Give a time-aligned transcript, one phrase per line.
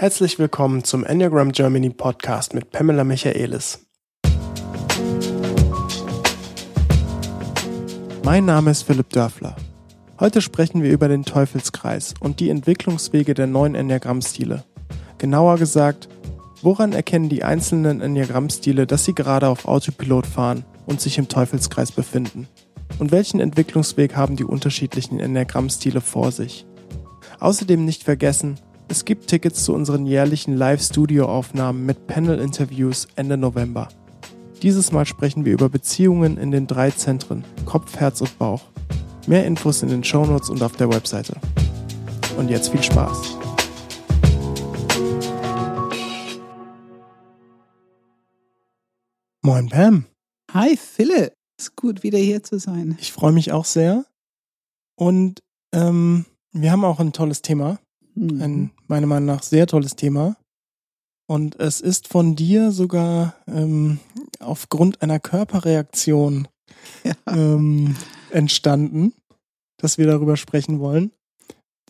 [0.00, 3.86] Herzlich willkommen zum Enneagram Germany Podcast mit Pamela Michaelis.
[8.24, 9.56] Mein Name ist Philipp Dörfler.
[10.18, 14.64] Heute sprechen wir über den Teufelskreis und die Entwicklungswege der neuen Enneagrammstile.
[15.18, 16.08] Genauer gesagt,
[16.62, 21.92] woran erkennen die einzelnen Enneagrammstile, dass sie gerade auf Autopilot fahren und sich im Teufelskreis
[21.92, 22.48] befinden?
[22.98, 26.64] Und welchen Entwicklungsweg haben die unterschiedlichen Enneagrammstile vor sich?
[27.38, 28.58] Außerdem nicht vergessen,
[28.90, 33.88] es gibt Tickets zu unseren jährlichen Live-Studio-Aufnahmen mit Panel-Interviews Ende November.
[34.62, 38.62] Dieses Mal sprechen wir über Beziehungen in den drei Zentren Kopf, Herz und Bauch.
[39.28, 41.36] Mehr Infos in den Shownotes und auf der Webseite.
[42.36, 43.36] Und jetzt viel Spaß.
[49.42, 50.06] Moin Pam.
[50.52, 51.32] Hi Philipp.
[51.60, 52.98] Ist gut, wieder hier zu sein.
[53.00, 54.04] Ich freue mich auch sehr.
[54.96, 57.78] Und ähm, wir haben auch ein tolles Thema.
[58.16, 58.42] Mhm.
[58.42, 60.36] Ein meiner Meinung nach sehr tolles Thema.
[61.26, 64.00] Und es ist von dir sogar ähm,
[64.40, 66.48] aufgrund einer Körperreaktion
[67.04, 67.14] ja.
[67.28, 67.96] ähm,
[68.30, 69.14] entstanden,
[69.78, 71.12] dass wir darüber sprechen wollen.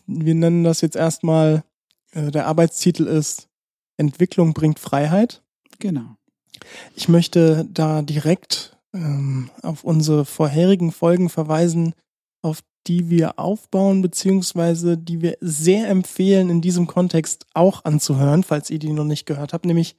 [0.05, 1.63] Wir nennen das jetzt erstmal,
[2.11, 3.49] äh, der Arbeitstitel ist
[3.97, 5.41] Entwicklung bringt Freiheit.
[5.79, 6.17] Genau.
[6.95, 11.95] Ich möchte da direkt ähm, auf unsere vorherigen Folgen verweisen,
[12.43, 18.69] auf die wir aufbauen, beziehungsweise die wir sehr empfehlen, in diesem Kontext auch anzuhören, falls
[18.69, 19.95] ihr die noch nicht gehört habt, nämlich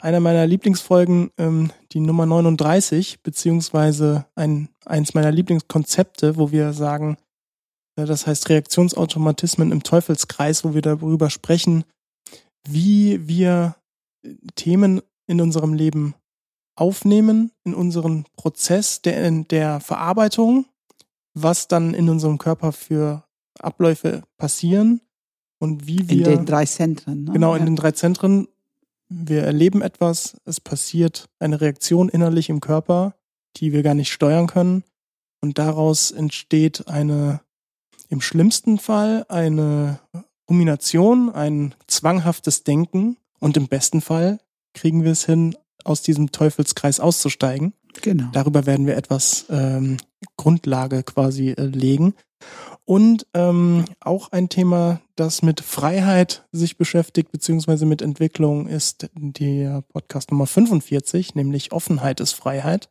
[0.00, 7.18] einer meiner Lieblingsfolgen, ähm, die Nummer 39, beziehungsweise ein, eins meiner Lieblingskonzepte, wo wir sagen,
[7.96, 11.84] äh, das heißt Reaktionsautomatismen im Teufelskreis, wo wir darüber sprechen,
[12.66, 13.76] wie wir
[14.24, 16.14] äh, Themen in unserem Leben
[16.76, 20.66] aufnehmen, in unseren Prozess der, der Verarbeitung
[21.34, 23.24] was dann in unserem Körper für
[23.58, 25.00] Abläufe passieren
[25.58, 26.28] und wie wir.
[26.28, 27.24] In den drei Zentren.
[27.24, 27.32] Ne?
[27.32, 27.66] Genau, in ja.
[27.66, 28.48] den drei Zentren.
[29.08, 33.14] Wir erleben etwas, es passiert eine Reaktion innerlich im Körper,
[33.56, 34.82] die wir gar nicht steuern können.
[35.40, 37.40] Und daraus entsteht eine,
[38.08, 40.00] im schlimmsten Fall, eine
[40.48, 43.18] Rumination, ein zwanghaftes Denken.
[43.40, 44.40] Und im besten Fall
[44.72, 47.74] kriegen wir es hin, aus diesem Teufelskreis auszusteigen.
[48.02, 48.28] Genau.
[48.32, 49.96] Darüber werden wir etwas ähm,
[50.36, 52.14] Grundlage quasi äh, legen.
[52.84, 59.82] Und ähm, auch ein Thema, das mit Freiheit sich beschäftigt, beziehungsweise mit Entwicklung, ist der
[59.82, 62.90] Podcast Nummer 45, nämlich Offenheit ist Freiheit.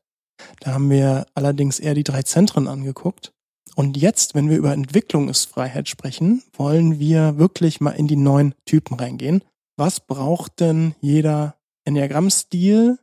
[0.62, 3.34] Da haben wir allerdings eher die drei Zentren angeguckt.
[3.76, 8.16] Und jetzt, wenn wir über Entwicklung ist Freiheit sprechen, wollen wir wirklich mal in die
[8.16, 9.44] neuen Typen reingehen.
[9.78, 11.56] Was braucht denn jeder
[11.86, 13.00] Enneagramm-Stil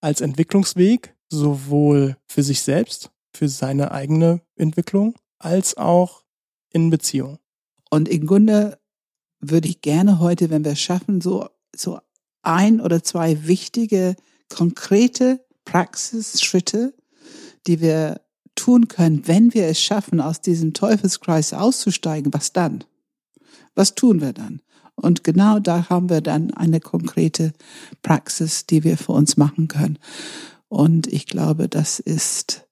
[0.00, 6.22] als Entwicklungsweg, sowohl für sich selbst für seine eigene Entwicklung als auch
[6.70, 7.38] in Beziehung.
[7.90, 8.78] Und im Grunde
[9.40, 11.98] würde ich gerne heute, wenn wir es schaffen, so, so
[12.42, 14.16] ein oder zwei wichtige,
[14.48, 16.94] konkrete Praxisschritte,
[17.66, 18.20] die wir
[18.54, 22.84] tun können, wenn wir es schaffen, aus diesem Teufelskreis auszusteigen, was dann?
[23.74, 24.60] Was tun wir dann?
[24.94, 27.52] Und genau da haben wir dann eine konkrete
[28.02, 29.98] Praxis, die wir für uns machen können.
[30.68, 32.66] Und ich glaube, das ist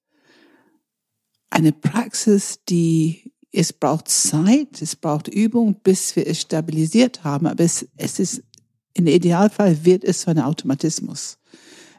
[1.51, 7.47] eine Praxis, die es braucht Zeit, es braucht Übung, bis wir es stabilisiert haben.
[7.47, 8.43] Aber es, es ist,
[8.95, 11.39] im Idealfall wird es so ein Automatismus.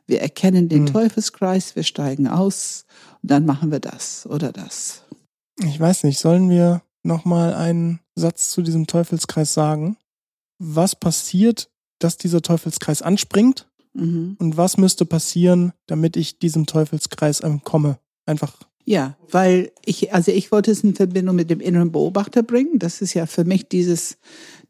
[0.08, 0.88] Wir erkennen den mhm.
[0.88, 2.86] Teufelskreis, wir steigen aus
[3.22, 5.04] und dann machen wir das oder das.
[5.64, 9.98] Ich weiß nicht, sollen wir nochmal einen Satz zu diesem Teufelskreis sagen?
[10.58, 13.70] Was passiert, dass dieser Teufelskreis anspringt?
[13.94, 14.38] Mhm.
[14.40, 18.00] Und was müsste passieren, damit ich diesem Teufelskreis entkomme?
[18.26, 22.80] Einfach ja, weil ich, also ich wollte es in Verbindung mit dem inneren Beobachter bringen.
[22.80, 24.18] Das ist ja für mich dieses,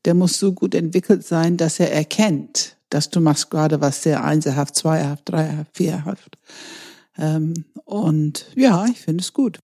[0.06, 4.23] der muss so gut entwickelt sein, dass er erkennt, dass du machst gerade was sehr
[4.23, 6.38] einzelhaft, zweihaft, dreihaft, vierhaft.
[7.17, 9.59] Ähm, und ja, ich finde es gut.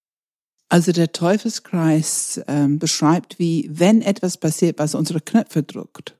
[0.67, 6.19] Also der Teufelskreis ähm, beschreibt, wie wenn etwas passiert, was unsere Knöpfe drückt.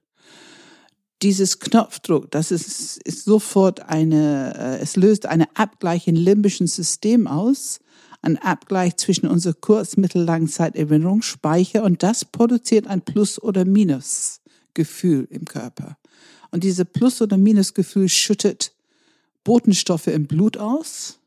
[1.22, 7.28] Dieses Knopfdruck, das ist, ist sofort eine, äh, es löst eine Abgleich im limbischen System
[7.28, 7.80] aus
[8.22, 15.28] ein Abgleich zwischen unserer Kurz-, Mittel-, Langzeiterinnerung, Speicher und das produziert ein Plus- oder Minus-Gefühl
[15.30, 15.98] im Körper.
[16.52, 18.74] Und diese Plus- oder Minus-Gefühl schüttet
[19.44, 21.19] Botenstoffe im Blut aus.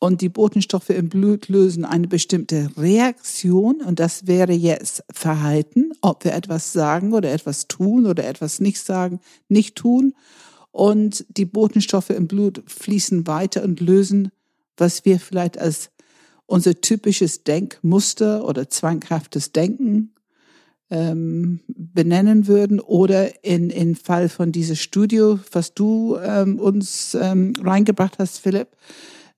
[0.00, 3.80] Und die Botenstoffe im Blut lösen eine bestimmte Reaktion.
[3.80, 8.80] Und das wäre jetzt Verhalten, ob wir etwas sagen oder etwas tun oder etwas nicht
[8.80, 10.14] sagen, nicht tun.
[10.70, 14.30] Und die Botenstoffe im Blut fließen weiter und lösen
[14.78, 15.90] was wir vielleicht als
[16.46, 20.14] unser typisches Denkmuster oder zwanghaftes Denken
[20.90, 27.52] ähm, benennen würden oder in, in Fall von dieses Studio, was du ähm, uns ähm,
[27.62, 28.68] reingebracht hast, Philipp,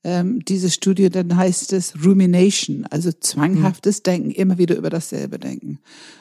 [0.03, 4.03] ähm, dieses Studio, dann heißt es Rumination, also zwanghaftes mhm.
[4.05, 5.79] Denken, immer wieder über dasselbe denken.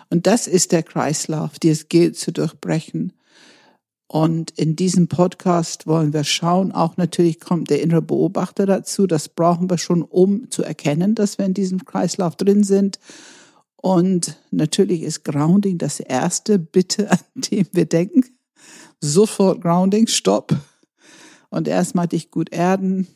[0.09, 3.13] Und das ist der Kreislauf, die es gilt zu durchbrechen.
[4.11, 9.05] Und in diesem Podcast wollen wir schauen, auch natürlich kommt der innere Beobachter dazu.
[9.05, 12.99] Das brauchen wir schon, um zu erkennen, dass wir in diesem Kreislauf drin sind.
[13.75, 18.25] Und natürlich ist Grounding das erste Bitte, an dem wir denken.
[18.99, 20.55] Sofort Grounding, Stopp.
[21.51, 23.07] Und erstmal dich gut erden.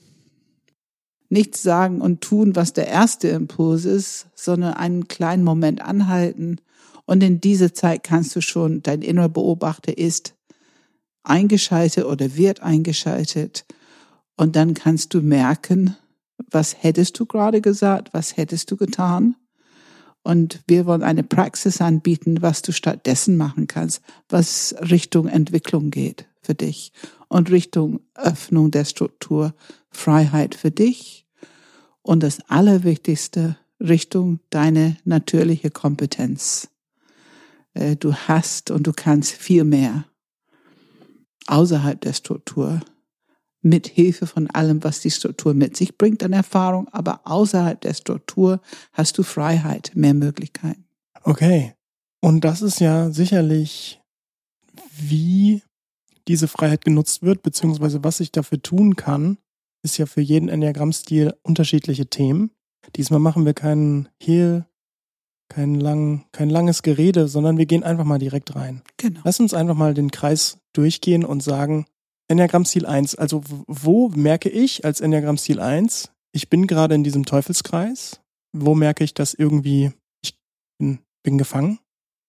[1.33, 6.61] Nichts sagen und tun, was der erste Impuls ist, sondern einen kleinen Moment anhalten.
[7.05, 10.35] Und in dieser Zeit kannst du schon, dein innerer Beobachter ist
[11.23, 13.65] eingeschaltet oder wird eingeschaltet.
[14.37, 15.97] Und dann kannst du merken,
[16.51, 19.35] was hättest du gerade gesagt, was hättest du getan.
[20.21, 26.27] Und wir wollen eine Praxis anbieten, was du stattdessen machen kannst, was Richtung Entwicklung geht
[26.43, 26.91] für dich
[27.27, 29.55] und Richtung Öffnung der Struktur,
[29.89, 31.22] Freiheit für dich
[32.03, 36.69] und das Allerwichtigste, Richtung deine natürliche Kompetenz.
[37.73, 40.05] Äh, du hast und du kannst viel mehr
[41.47, 42.81] außerhalb der Struktur,
[43.63, 47.93] mit Hilfe von allem, was die Struktur mit sich bringt an Erfahrung, aber außerhalb der
[47.93, 48.61] Struktur
[48.91, 50.85] hast du Freiheit, mehr Möglichkeiten.
[51.23, 51.73] Okay.
[52.19, 54.01] Und das ist ja sicherlich,
[54.97, 55.63] wie
[56.27, 59.37] diese Freiheit genutzt wird, beziehungsweise was ich dafür tun kann,
[59.83, 62.51] ist ja für jeden Enneagrammstil unterschiedliche Themen.
[62.95, 64.65] Diesmal machen wir keinen Hehl,
[65.49, 68.81] kein, lang, kein langes Gerede, sondern wir gehen einfach mal direkt rein.
[68.97, 69.19] Genau.
[69.23, 71.85] Lass uns einfach mal den Kreis durchgehen und sagen,
[72.27, 78.21] Enneagramm-Stil 1, also wo merke ich als Enneagramm-Stil 1, ich bin gerade in diesem Teufelskreis?
[78.53, 79.91] Wo merke ich, dass irgendwie
[80.23, 80.37] ich
[80.79, 81.79] bin, bin gefangen?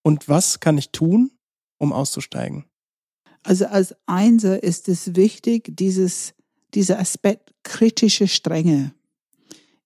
[0.03, 1.31] Und was kann ich tun,
[1.79, 2.65] um auszusteigen?
[3.43, 6.33] Also als Einser ist es wichtig, dieses,
[6.75, 8.93] dieser Aspekt kritische Strenge.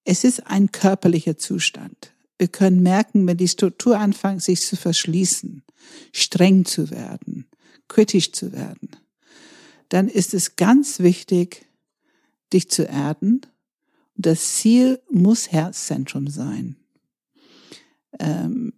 [0.04, 2.14] Es ist ein körperlicher Zustand.
[2.38, 5.64] Wir können merken, wenn die Struktur anfängt, sich zu verschließen,
[6.14, 7.46] streng zu werden,
[7.88, 8.92] kritisch zu werden,
[9.90, 11.66] dann ist es ganz wichtig,
[12.54, 13.42] dich zu erden.
[14.16, 16.78] Das Ziel muss Herzzentrum sein.
[18.20, 18.74] Ähm,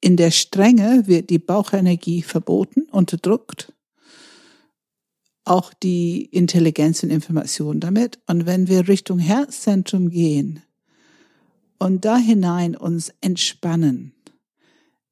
[0.00, 3.72] in der Strenge wird die Bauchenergie verboten, unterdrückt.
[5.44, 8.18] Auch die Intelligenz und Information damit.
[8.26, 10.62] Und wenn wir Richtung Herzzentrum gehen
[11.78, 14.14] und da hinein uns entspannen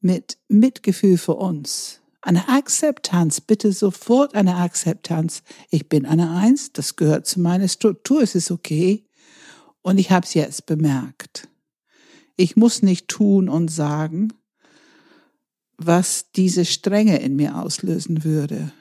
[0.01, 5.43] mit Mitgefühl für uns, eine Akzeptanz, bitte sofort eine Akzeptanz.
[5.71, 9.05] Ich bin eine Eins, das gehört zu meiner Struktur, es ist okay.
[9.83, 11.49] Und ich habe es jetzt bemerkt.
[12.37, 14.33] Ich muss nicht tun und sagen,
[15.77, 18.73] was diese Strenge in mir auslösen würde.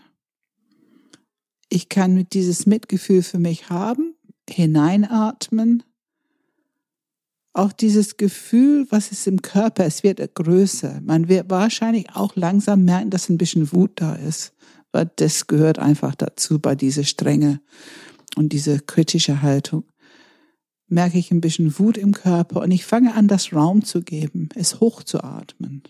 [1.74, 4.14] Ich kann mit dieses Mitgefühl für mich haben,
[4.50, 5.84] hineinatmen
[7.54, 11.02] auch dieses Gefühl, was ist im Körper, es wird größer.
[11.02, 14.54] Man wird wahrscheinlich auch langsam merken, dass ein bisschen Wut da ist,
[14.92, 17.62] weil das gehört einfach dazu bei dieser Strenge
[18.36, 19.84] und diese kritische Haltung.
[20.88, 24.50] Merke ich ein bisschen Wut im Körper und ich fange an, das Raum zu geben,
[24.56, 25.84] es hochzuatmen.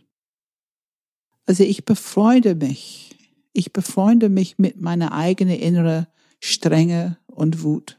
[1.46, 3.21] Also ich befreunde mich.
[3.54, 6.08] Ich befreunde mich mit meiner eigenen innere
[6.40, 7.98] Strenge und Wut.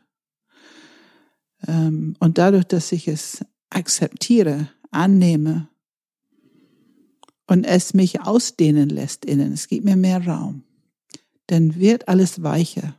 [1.66, 5.68] Ähm, und dadurch, dass ich es akzeptiere, annehme
[7.46, 10.64] und es mich ausdehnen lässt innen, es gibt mir mehr Raum,
[11.46, 12.94] dann wird alles weicher.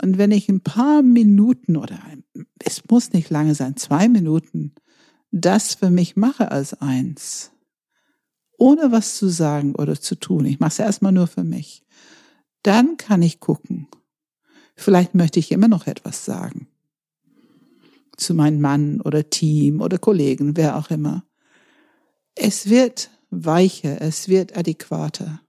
[0.00, 2.00] Und wenn ich ein paar Minuten oder
[2.60, 4.74] es muss nicht lange sein, zwei Minuten,
[5.30, 7.50] das für mich mache als eins,
[8.58, 11.82] ohne was zu sagen oder zu tun, ich mache es erstmal nur für mich,
[12.62, 13.88] dann kann ich gucken.
[14.76, 16.68] Vielleicht möchte ich immer noch etwas sagen
[18.18, 21.24] zu meinem Mann oder Team oder Kollegen, wer auch immer.
[22.34, 25.40] Es wird weicher, es wird adäquater.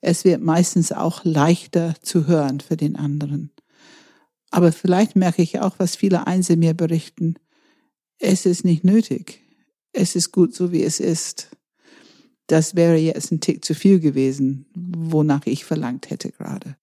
[0.00, 3.52] Es wird meistens auch leichter zu hören für den anderen.
[4.50, 7.34] Aber vielleicht merke ich auch, was viele Einzel mir berichten.
[8.18, 9.42] Es ist nicht nötig.
[9.92, 11.50] Es ist gut so, wie es ist.
[12.48, 16.76] Das wäre jetzt ein Tick zu viel gewesen, wonach ich verlangt hätte gerade.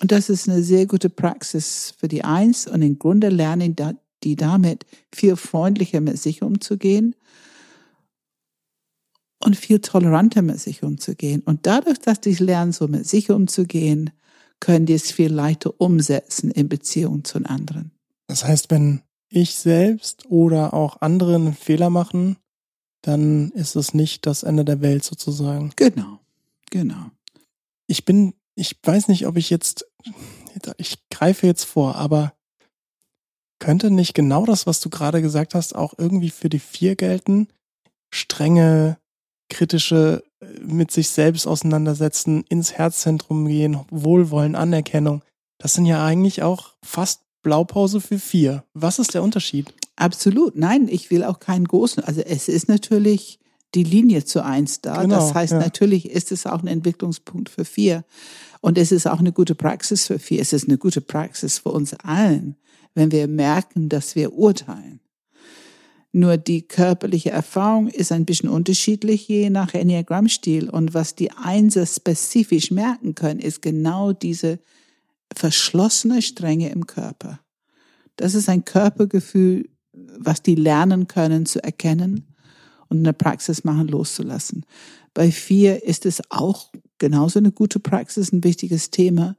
[0.00, 3.76] Und das ist eine sehr gute Praxis für die Eins und im Grunde lernen
[4.24, 7.14] die damit viel freundlicher mit sich umzugehen
[9.44, 11.42] und viel toleranter mit sich umzugehen.
[11.42, 14.10] Und dadurch, dass die lernen, so mit sich umzugehen,
[14.58, 17.92] können die es viel leichter umsetzen in Beziehung zu anderen.
[18.26, 22.36] Das heißt, wenn ich selbst oder auch andere einen Fehler machen,
[23.02, 25.72] dann ist es nicht das Ende der Welt sozusagen.
[25.76, 26.18] Genau,
[26.70, 27.10] genau.
[27.86, 29.86] Ich bin, ich weiß nicht, ob ich jetzt,
[30.76, 32.34] ich greife jetzt vor, aber
[33.58, 37.48] könnte nicht genau das, was du gerade gesagt hast, auch irgendwie für die vier gelten?
[38.12, 38.98] Strenge,
[39.48, 45.22] kritische, äh, mit sich selbst auseinandersetzen, ins Herzzentrum gehen, Wohlwollen, Anerkennung.
[45.58, 48.64] Das sind ja eigentlich auch fast Blaupause für vier.
[48.72, 49.72] Was ist der Unterschied?
[50.00, 50.56] Absolut.
[50.56, 52.02] Nein, ich will auch keinen großen.
[52.02, 53.38] Also es ist natürlich
[53.74, 55.02] die Linie zu eins da.
[55.02, 55.58] Genau, das heißt, ja.
[55.58, 58.04] natürlich ist es auch ein Entwicklungspunkt für vier.
[58.62, 60.40] Und es ist auch eine gute Praxis für vier.
[60.40, 62.56] Es ist eine gute Praxis für uns allen,
[62.94, 65.00] wenn wir merken, dass wir urteilen.
[66.12, 70.70] Nur die körperliche Erfahrung ist ein bisschen unterschiedlich je nach Enneagrammstil.
[70.70, 74.60] Und was die Einser spezifisch merken können, ist genau diese
[75.36, 77.40] verschlossene Strenge im Körper.
[78.16, 79.68] Das ist ein Körpergefühl,
[80.18, 82.34] was die lernen können zu erkennen
[82.88, 84.66] und in der Praxis machen loszulassen.
[85.14, 89.36] Bei vier ist es auch genauso eine gute Praxis, ein wichtiges Thema.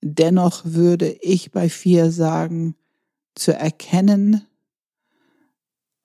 [0.00, 2.74] Dennoch würde ich bei vier sagen,
[3.34, 4.42] zu erkennen,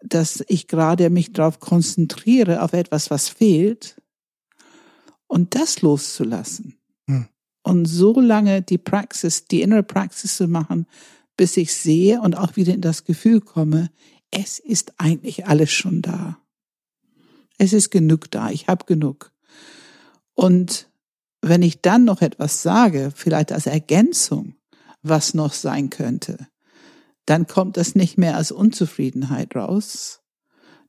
[0.02, 4.02] dass ich gerade mich darauf konzentriere, auf etwas, was fehlt,
[5.28, 6.76] und das loszulassen.
[7.08, 7.28] Hm.
[7.62, 10.88] Und so lange die Praxis, die innere Praxis zu machen,
[11.40, 13.92] bis ich sehe und auch wieder in das Gefühl komme,
[14.30, 16.38] es ist eigentlich alles schon da.
[17.58, 19.32] Es ist genug da, ich habe genug.
[20.34, 20.90] Und
[21.40, 24.56] wenn ich dann noch etwas sage, vielleicht als Ergänzung,
[25.02, 26.46] was noch sein könnte,
[27.26, 30.20] dann kommt das nicht mehr als Unzufriedenheit raus.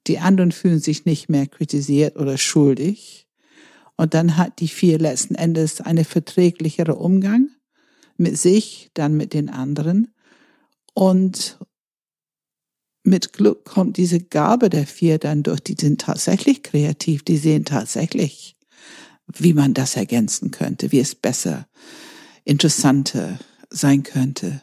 [0.08, 3.28] Die anderen fühlen sich nicht mehr kritisiert oder schuldig.
[3.96, 7.50] Und dann hat die vier letzten Endes eine verträglichere Umgang
[8.16, 10.12] mit sich, dann mit den anderen.
[10.94, 11.58] Und
[13.02, 15.60] mit Glück kommt diese Gabe der vier dann durch.
[15.60, 17.22] Die sind tatsächlich kreativ.
[17.22, 18.56] Die sehen tatsächlich,
[19.26, 21.66] wie man das ergänzen könnte, wie es besser,
[22.44, 23.38] interessanter
[23.70, 24.62] sein könnte.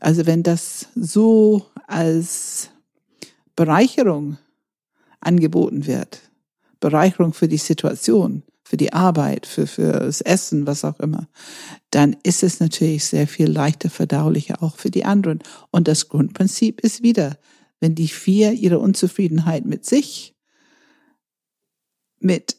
[0.00, 2.70] Also wenn das so als
[3.54, 4.38] Bereicherung
[5.20, 6.22] angeboten wird,
[6.80, 11.28] Bereicherung für die Situation, für die Arbeit, für, für das Essen, was auch immer,
[11.90, 15.40] dann ist es natürlich sehr viel leichter verdaulicher auch für die anderen.
[15.72, 17.36] Und das Grundprinzip ist wieder,
[17.80, 20.36] wenn die vier ihre Unzufriedenheit mit sich,
[22.20, 22.58] mit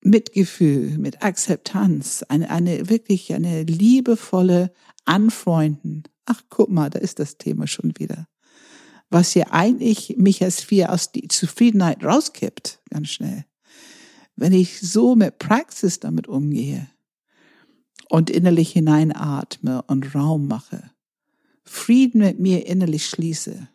[0.00, 4.72] Mitgefühl, mit Akzeptanz, eine, eine wirklich eine liebevolle
[5.04, 8.26] Anfreunden, ach guck mal, da ist das Thema schon wieder.
[9.10, 13.44] Was ja eigentlich mich als vier aus die Zufriedenheit rauskippt, ganz schnell.
[14.36, 16.88] Wenn ich so mit Praxis damit umgehe
[18.08, 20.90] und innerlich hineinatme und Raum mache,
[21.64, 23.68] Frieden mit mir innerlich schließe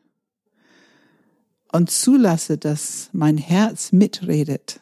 [1.71, 4.81] und zulasse, dass mein Herz mitredet,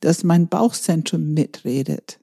[0.00, 2.20] dass mein Bauchzentrum mitredet,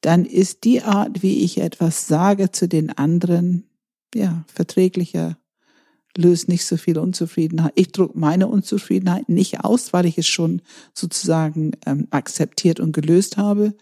[0.00, 3.68] dann ist die Art, wie ich etwas sage zu den anderen,
[4.14, 5.36] ja, verträglicher,
[6.16, 7.72] löst nicht so viel Unzufriedenheit.
[7.74, 10.62] Ich drücke meine Unzufriedenheit nicht aus, weil ich es schon
[10.94, 13.74] sozusagen ähm, akzeptiert und gelöst habe.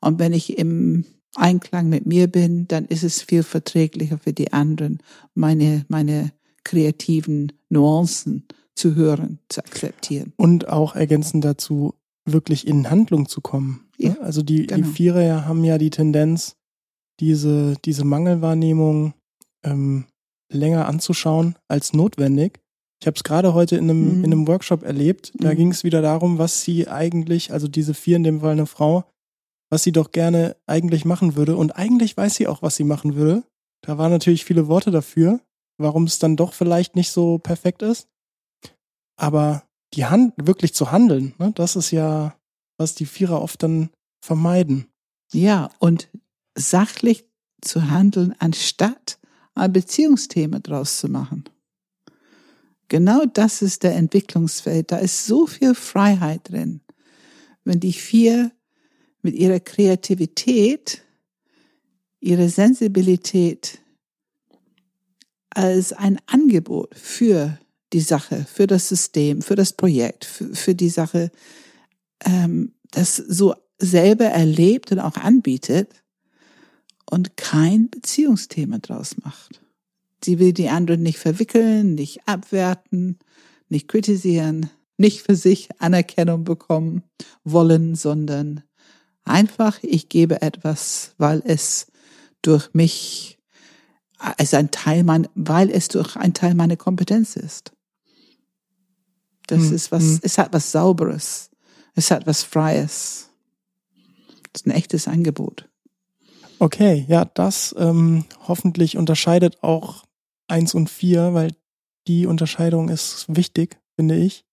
[0.00, 4.52] Und wenn ich im Einklang mit mir bin, dann ist es viel verträglicher für die
[4.52, 4.98] anderen,
[5.34, 6.32] meine, meine
[6.64, 10.32] kreativen Nuancen zu hören, zu akzeptieren.
[10.36, 13.88] Und auch ergänzend dazu, wirklich in Handlung zu kommen.
[13.98, 14.76] Ja, also die, genau.
[14.76, 16.56] die Vierer haben ja die Tendenz,
[17.20, 19.14] diese, diese Mangelwahrnehmung
[19.64, 20.06] ähm,
[20.52, 22.60] länger anzuschauen als notwendig.
[23.00, 24.24] Ich habe es gerade heute in einem, mhm.
[24.24, 25.32] in einem Workshop erlebt.
[25.34, 25.56] Da mhm.
[25.56, 29.04] ging es wieder darum, was sie eigentlich, also diese vier in dem Fall eine Frau,
[29.70, 31.56] was sie doch gerne eigentlich machen würde.
[31.56, 33.42] Und eigentlich weiß sie auch, was sie machen würde.
[33.84, 35.40] Da waren natürlich viele Worte dafür,
[35.78, 38.06] warum es dann doch vielleicht nicht so perfekt ist.
[39.16, 42.36] Aber die Hand wirklich zu handeln, ne, das ist ja,
[42.78, 43.90] was die Vierer oft dann
[44.24, 44.86] vermeiden.
[45.32, 46.08] Ja, und
[46.56, 47.24] sachlich
[47.60, 49.18] zu handeln, anstatt
[49.54, 51.44] ein Beziehungsthema draus zu machen.
[52.88, 54.92] Genau das ist der Entwicklungsfeld.
[54.92, 56.80] Da ist so viel Freiheit drin.
[57.64, 58.52] Wenn die vier
[59.22, 61.02] mit ihrer Kreativität,
[62.20, 63.78] ihrer Sensibilität
[65.50, 67.58] als ein Angebot für
[67.92, 71.30] die Sache, für das System, für das Projekt, für, für die Sache,
[72.24, 76.01] ähm, das so selber erlebt und auch anbietet
[77.12, 79.60] und kein Beziehungsthema draus macht.
[80.24, 83.18] Sie will die anderen nicht verwickeln, nicht abwerten,
[83.68, 87.02] nicht kritisieren, nicht für sich Anerkennung bekommen
[87.44, 88.62] wollen, sondern
[89.24, 91.88] einfach, ich gebe etwas, weil es
[92.40, 93.38] durch mich,
[94.18, 97.72] als ein Teil mein, weil es durch ein Teil meiner Kompetenz ist.
[99.48, 99.74] Das hm.
[99.74, 100.20] ist was, hm.
[100.22, 101.50] es hat was Sauberes.
[101.94, 103.28] Es hat was Freies.
[104.50, 105.68] Das ist ein echtes Angebot.
[106.62, 110.04] Okay, ja, das ähm, hoffentlich unterscheidet auch
[110.46, 111.56] eins und vier, weil
[112.06, 114.44] die Unterscheidung ist wichtig, finde ich,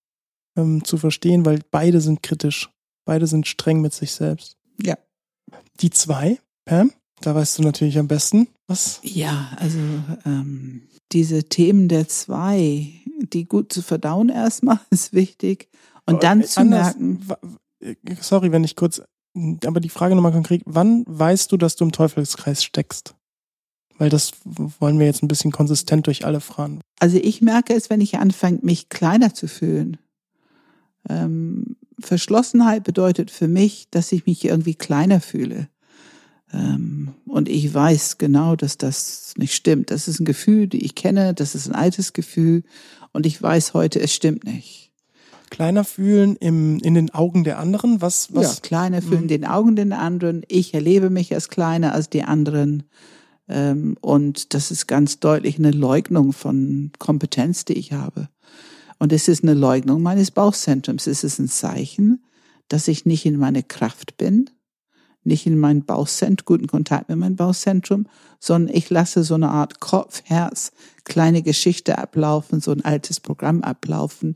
[0.57, 2.71] ähm, zu verstehen, weil beide sind kritisch.
[3.05, 4.57] Beide sind streng mit sich selbst.
[4.81, 4.97] Ja.
[5.81, 9.01] Die zwei, Pam, da weißt du natürlich am besten, was.
[9.03, 9.77] Ja, also
[10.25, 15.69] ähm, diese Themen der zwei, die gut zu verdauen erstmal, ist wichtig.
[16.07, 18.17] Und aber dann zu anders, merken.
[18.19, 18.99] Sorry, wenn ich kurz,
[19.35, 23.15] aber die Frage nochmal konkret, wann weißt du, dass du im Teufelskreis steckst?
[23.97, 26.79] Weil das wollen wir jetzt ein bisschen konsistent durch alle fragen.
[26.99, 29.97] Also ich merke es, wenn ich anfange, mich kleiner zu fühlen.
[31.07, 35.67] Ähm, Verschlossenheit bedeutet für mich, dass ich mich irgendwie kleiner fühle.
[36.53, 39.91] Ähm, und ich weiß genau, dass das nicht stimmt.
[39.91, 42.63] Das ist ein Gefühl, die ich kenne, das ist ein altes Gefühl.
[43.11, 44.88] Und ich weiß heute, es stimmt nicht.
[45.49, 48.01] Kleiner fühlen im, in den Augen der anderen?
[48.01, 48.55] Was, was?
[48.55, 49.41] Ja, kleiner fühlen in hm.
[49.41, 50.43] den Augen der anderen.
[50.47, 52.83] Ich erlebe mich als kleiner als die anderen.
[53.47, 58.29] Ähm, und das ist ganz deutlich eine Leugnung von Kompetenz, die ich habe.
[58.99, 61.07] Und es ist eine Leugnung meines Bauchzentrums.
[61.07, 62.23] Es ist ein Zeichen,
[62.67, 64.49] dass ich nicht in meine Kraft bin,
[65.23, 68.07] nicht in mein Bauchzentrum, guten Kontakt mit meinem Bauchzentrum,
[68.39, 70.71] sondern ich lasse so eine Art Kopf, Herz,
[71.03, 74.35] kleine Geschichte ablaufen, so ein altes Programm ablaufen,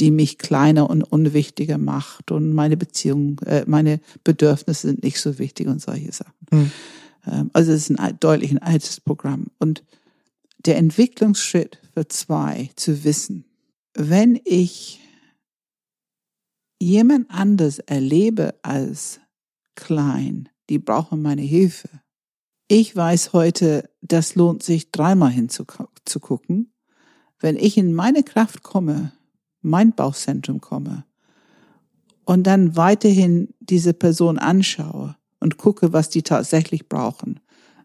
[0.00, 5.38] die mich kleiner und unwichtiger macht und meine Beziehungen, äh, meine Bedürfnisse sind nicht so
[5.38, 6.46] wichtig und solche Sachen.
[6.50, 6.72] Hm.
[7.26, 9.46] Ähm, also es ist ein deutlich ein altes Programm.
[9.58, 9.84] Und
[10.64, 13.44] der Entwicklungsschritt für zwei, zu wissen,
[13.94, 15.00] wenn ich
[16.80, 19.20] jemand anders erlebe als
[19.74, 21.88] klein, die brauchen meine Hilfe.
[22.68, 26.72] Ich weiß heute, das lohnt sich dreimal hinzugucken.
[27.38, 29.12] Wenn ich in meine Kraft komme,
[29.62, 31.04] mein Bauchzentrum komme
[32.24, 37.40] und dann weiterhin diese Person anschaue, und gucke, was die tatsächlich brauchen,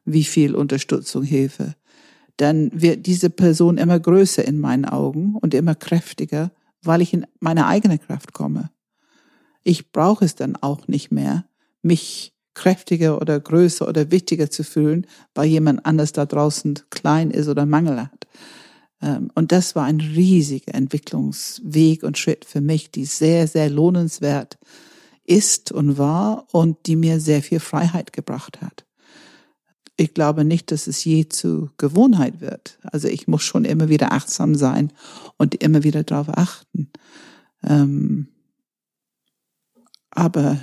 [0.06, 1.76] wie viel Unterstützung, Hilfe,
[2.38, 6.52] dann wird diese Person immer größer in meinen Augen und immer kräftiger,
[6.84, 8.70] weil ich in meine eigene Kraft komme.
[9.63, 11.46] Ich brauche es dann auch nicht mehr,
[11.82, 17.48] mich kräftiger oder größer oder wichtiger zu fühlen, weil jemand anders da draußen klein ist
[17.48, 18.27] oder Mangel hat.
[19.02, 24.58] Ähm, und das war ein riesiger Entwicklungsweg und Schritt für mich, die sehr, sehr lohnenswert
[25.26, 28.86] ist und war und die mir sehr viel Freiheit gebracht hat.
[29.98, 32.78] Ich glaube nicht, dass es je zu Gewohnheit wird.
[32.84, 34.94] Also ich muss schon immer wieder achtsam sein
[35.38, 36.92] und immer wieder darauf achten.
[37.64, 38.28] Ähm,
[40.12, 40.60] aber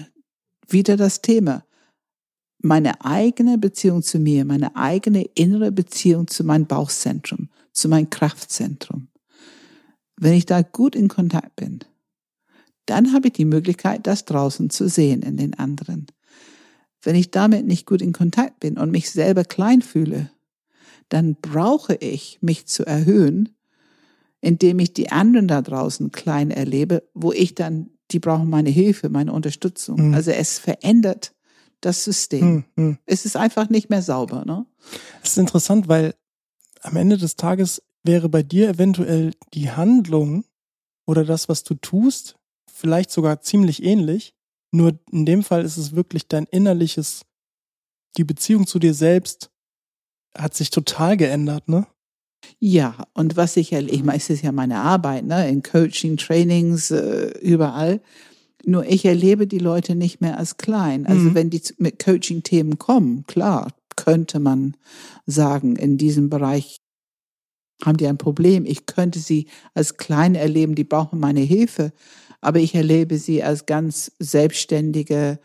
[0.69, 1.65] wieder das Thema.
[2.59, 9.09] Meine eigene Beziehung zu mir, meine eigene innere Beziehung zu meinem Bauchzentrum, zu meinem Kraftzentrum.
[10.17, 11.81] Wenn ich da gut in Kontakt bin,
[12.87, 16.07] dann habe ich die Möglichkeit, das draußen zu sehen in den anderen.
[17.03, 20.31] Wenn ich damit nicht gut in Kontakt bin und mich selber klein fühle,
[21.09, 23.51] dann brauche ich mich zu erhöhen,
[24.41, 29.09] indem ich die anderen da draußen klein erlebe, wo ich dann, die brauchen meine Hilfe,
[29.09, 30.09] meine Unterstützung.
[30.09, 30.15] Mhm.
[30.15, 31.35] Also es verändert
[31.81, 32.65] das System.
[32.77, 32.99] Mhm.
[33.07, 34.45] Es ist einfach nicht mehr sauber.
[34.45, 34.67] Ne?
[35.23, 36.15] Es ist interessant, weil
[36.85, 40.45] am Ende des Tages wäre bei dir eventuell die Handlung
[41.07, 42.37] oder das, was du tust,
[42.71, 44.35] vielleicht sogar ziemlich ähnlich.
[44.71, 47.23] Nur in dem Fall ist es wirklich dein innerliches,
[48.17, 49.51] die Beziehung zu dir selbst
[50.37, 51.87] hat sich total geändert, ne?
[52.59, 56.17] Ja, und was ich erlebe, ich meine, es ist ja meine Arbeit, ne, in Coaching,
[56.17, 58.03] Trainings, äh, überall.
[58.67, 61.07] Nur ich erlebe die Leute nicht mehr als klein.
[61.07, 61.35] Also mhm.
[61.35, 64.77] wenn die mit Coaching-Themen kommen, klar, könnte man
[65.27, 66.81] sagen, in diesem Bereich
[67.85, 68.65] haben die ein Problem.
[68.65, 71.93] Ich könnte sie als klein erleben, die brauchen meine Hilfe
[72.45, 75.39] aber ich erlebe sie als ganz selbstständige,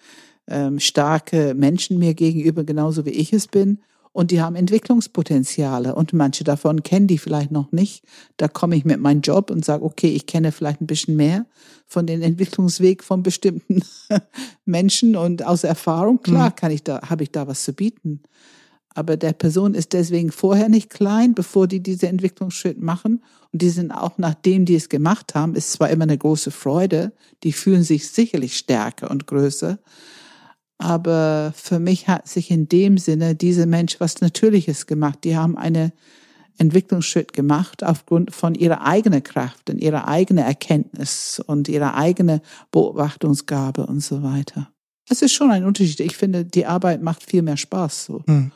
[0.47, 3.79] ähm, starke Menschen mir gegenüber, genauso wie ich es bin.
[4.11, 8.03] Und die haben Entwicklungspotenziale und manche davon kennen die vielleicht noch nicht.
[8.37, 11.45] Da komme ich mit meinem Job und sage, okay, ich kenne vielleicht ein bisschen mehr
[11.85, 13.83] von den Entwicklungsweg von bestimmten
[14.65, 16.21] Menschen und aus Erfahrung.
[16.21, 16.55] Klar, mhm.
[16.55, 18.23] kann ich da, habe ich da was zu bieten
[18.99, 23.23] aber der Person ist deswegen vorher nicht klein, bevor die diese Entwicklungsschritt machen.
[23.53, 27.13] Und die sind auch, nachdem die es gemacht haben, ist zwar immer eine große Freude,
[27.43, 29.79] die fühlen sich sicherlich stärker und größer.
[30.79, 35.19] Aber für mich hat sich in dem Sinne diese Mensch was Natürliches gemacht.
[35.25, 35.91] Die haben einen
[36.57, 43.85] Entwicklungsschritt gemacht aufgrund von ihrer eigenen Kraft und ihrer eigenen Erkenntnis und ihrer eigenen Beobachtungsgabe
[43.85, 44.71] und so weiter.
[45.09, 45.99] Es ist schon ein Unterschied.
[45.99, 48.23] Ich finde, die Arbeit macht viel mehr Spaß so.
[48.27, 48.51] Hm.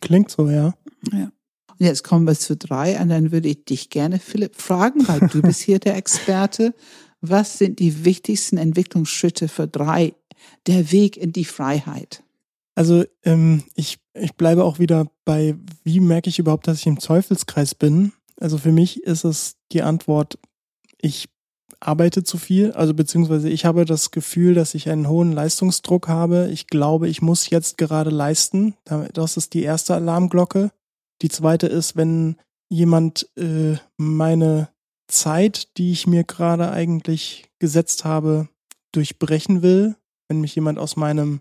[0.00, 0.74] Klingt so, ja.
[1.12, 1.32] Ja.
[1.68, 5.20] Und jetzt kommen wir zu drei und dann würde ich dich gerne, Philipp, fragen, weil
[5.28, 6.74] du bist hier der Experte.
[7.20, 10.14] Was sind die wichtigsten Entwicklungsschritte für drei,
[10.66, 12.22] der Weg in die Freiheit?
[12.74, 16.98] Also ähm, ich, ich bleibe auch wieder bei, wie merke ich überhaupt, dass ich im
[16.98, 18.12] Teufelskreis bin?
[18.40, 20.38] Also für mich ist es die Antwort,
[21.00, 21.28] ich
[21.80, 26.48] arbeite zu viel, also beziehungsweise ich habe das Gefühl, dass ich einen hohen Leistungsdruck habe.
[26.50, 28.74] Ich glaube, ich muss jetzt gerade leisten.
[29.12, 30.70] Das ist die erste Alarmglocke.
[31.22, 32.36] Die zweite ist, wenn
[32.68, 34.68] jemand äh, meine
[35.08, 38.48] Zeit, die ich mir gerade eigentlich gesetzt habe,
[38.92, 39.96] durchbrechen will,
[40.28, 41.40] wenn mich jemand aus meinem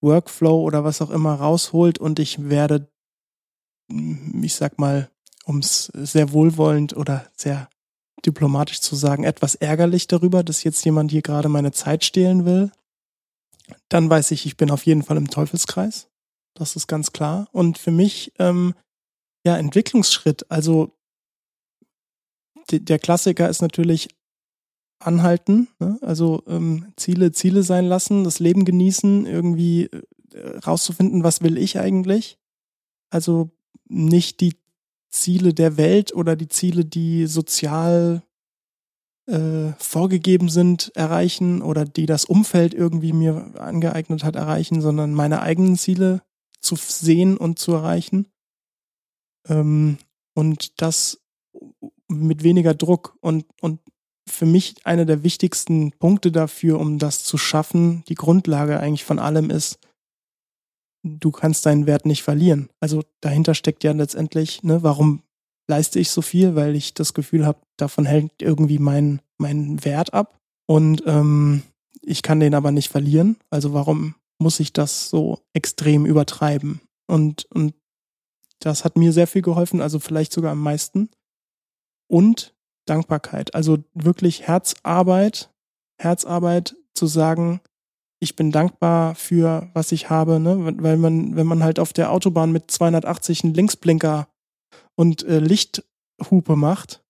[0.00, 2.88] Workflow oder was auch immer rausholt und ich werde,
[3.88, 5.10] ich sag mal,
[5.44, 7.68] um es sehr wohlwollend oder sehr
[8.24, 12.70] diplomatisch zu sagen, etwas ärgerlich darüber, dass jetzt jemand hier gerade meine Zeit stehlen will,
[13.88, 16.08] dann weiß ich, ich bin auf jeden Fall im Teufelskreis.
[16.54, 17.48] Das ist ganz klar.
[17.52, 18.74] Und für mich, ähm,
[19.44, 20.50] ja, Entwicklungsschritt.
[20.50, 20.92] Also
[22.70, 24.08] der Klassiker ist natürlich
[24.98, 25.98] anhalten, ne?
[26.02, 29.84] also ähm, Ziele, Ziele sein lassen, das Leben genießen, irgendwie
[30.32, 32.38] äh, rauszufinden, was will ich eigentlich.
[33.10, 33.50] Also
[33.88, 34.54] nicht die
[35.10, 38.22] Ziele der Welt oder die Ziele, die sozial
[39.26, 45.42] äh, vorgegeben sind, erreichen oder die das Umfeld irgendwie mir angeeignet hat, erreichen, sondern meine
[45.42, 46.22] eigenen Ziele
[46.60, 48.26] zu sehen und zu erreichen.
[49.46, 49.98] Ähm,
[50.34, 51.20] und das
[52.08, 53.80] mit weniger Druck und, und
[54.28, 59.18] für mich einer der wichtigsten Punkte dafür, um das zu schaffen, die Grundlage eigentlich von
[59.18, 59.78] allem ist,
[61.02, 62.68] du kannst deinen Wert nicht verlieren.
[62.80, 65.22] Also dahinter steckt ja letztendlich, ne, warum
[65.68, 66.54] leiste ich so viel?
[66.54, 70.40] Weil ich das Gefühl habe, davon hält irgendwie mein, mein Wert ab.
[70.66, 71.62] Und ähm,
[72.02, 73.36] ich kann den aber nicht verlieren.
[73.50, 76.80] Also warum muss ich das so extrem übertreiben?
[77.06, 77.74] Und, und
[78.60, 81.10] das hat mir sehr viel geholfen, also vielleicht sogar am meisten.
[82.08, 82.54] Und
[82.88, 83.54] Dankbarkeit.
[83.54, 85.50] Also wirklich Herzarbeit,
[85.98, 87.60] Herzarbeit zu sagen,
[88.20, 90.74] ich bin dankbar für was ich habe, ne?
[90.80, 94.28] weil man, wenn man halt auf der Autobahn mit 280 einen Linksblinker
[94.96, 97.02] und äh, Lichthupe macht,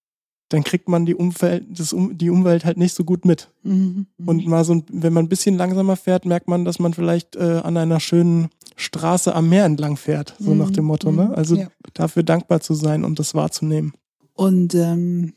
[0.51, 3.51] dann kriegt man die Umwelt, das, die Umwelt halt nicht so gut mit.
[3.63, 4.29] Mhm, mhm.
[4.29, 7.61] Und mal so, wenn man ein bisschen langsamer fährt, merkt man, dass man vielleicht äh,
[7.63, 11.11] an einer schönen Straße am Meer entlang fährt, so mhm, nach dem Motto.
[11.11, 11.27] Ne?
[11.27, 11.35] Mhm.
[11.35, 11.69] Also ja.
[11.95, 13.93] dafür dankbar zu sein und das wahrzunehmen.
[14.35, 15.35] Und ähm,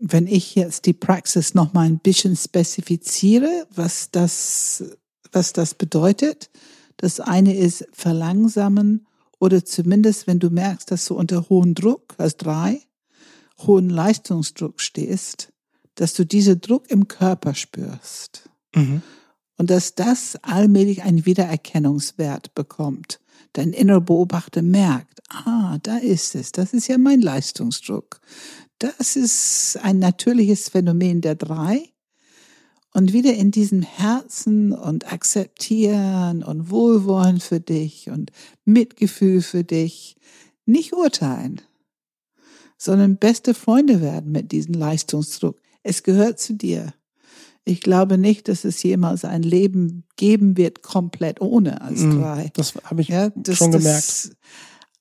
[0.00, 4.82] wenn ich jetzt die Praxis noch mal ein bisschen spezifiziere, was das
[5.34, 6.50] was das bedeutet.
[6.96, 9.06] Das eine ist verlangsamen
[9.38, 12.80] oder zumindest, wenn du merkst, dass du unter hohem Druck, als drei,
[13.58, 15.52] hohen Leistungsdruck stehst,
[15.96, 18.48] dass du diesen Druck im Körper spürst.
[18.74, 19.02] Mhm.
[19.56, 23.20] Und dass das allmählich einen Wiedererkennungswert bekommt.
[23.52, 28.20] Dein innerer Beobachter merkt, ah, da ist es, das ist ja mein Leistungsdruck.
[28.84, 31.88] Das ist ein natürliches Phänomen der drei
[32.92, 38.30] und wieder in diesem Herzen und akzeptieren und Wohlwollen für dich und
[38.66, 40.16] Mitgefühl für dich,
[40.66, 41.62] nicht urteilen,
[42.76, 45.58] sondern beste Freunde werden mit diesem Leistungsdruck.
[45.82, 46.92] Es gehört zu dir.
[47.64, 52.52] Ich glaube nicht, dass es jemals ein Leben geben wird, komplett ohne als mm, drei.
[52.54, 54.08] Das habe ich ja, das, schon gemerkt.
[54.08, 54.30] Das,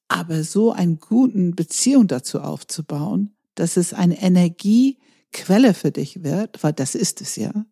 [0.07, 4.97] aber so eine gute Beziehung dazu aufzubauen, dass es eine Energie
[5.31, 7.65] Quelle für dich wird, weil das ist es ja.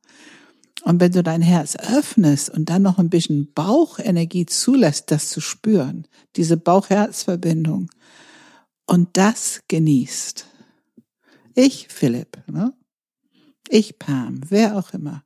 [0.84, 5.40] Und wenn du dein Herz öffnest und dann noch ein bisschen Bauchenergie zulässt, das zu
[5.40, 7.90] spüren, diese Bauch-Herz-Verbindung,
[8.88, 10.46] und das genießt.
[11.56, 12.74] Ich, Philipp, ne?
[13.70, 15.24] ich, Pam, wer auch immer,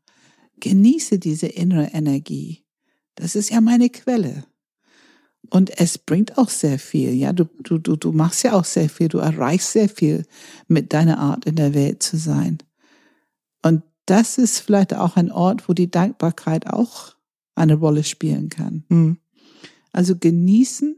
[0.59, 2.63] genieße diese innere Energie.
[3.15, 4.45] Das ist ja meine Quelle.
[5.49, 7.13] Und es bringt auch sehr viel.
[7.13, 9.08] Ja, du, du, du, du machst ja auch sehr viel.
[9.08, 10.25] Du erreichst sehr viel
[10.67, 12.58] mit deiner Art in der Welt zu sein.
[13.62, 17.15] Und das ist vielleicht auch ein Ort, wo die Dankbarkeit auch
[17.55, 18.84] eine Rolle spielen kann.
[18.89, 19.17] Mhm.
[19.91, 20.97] Also genießen,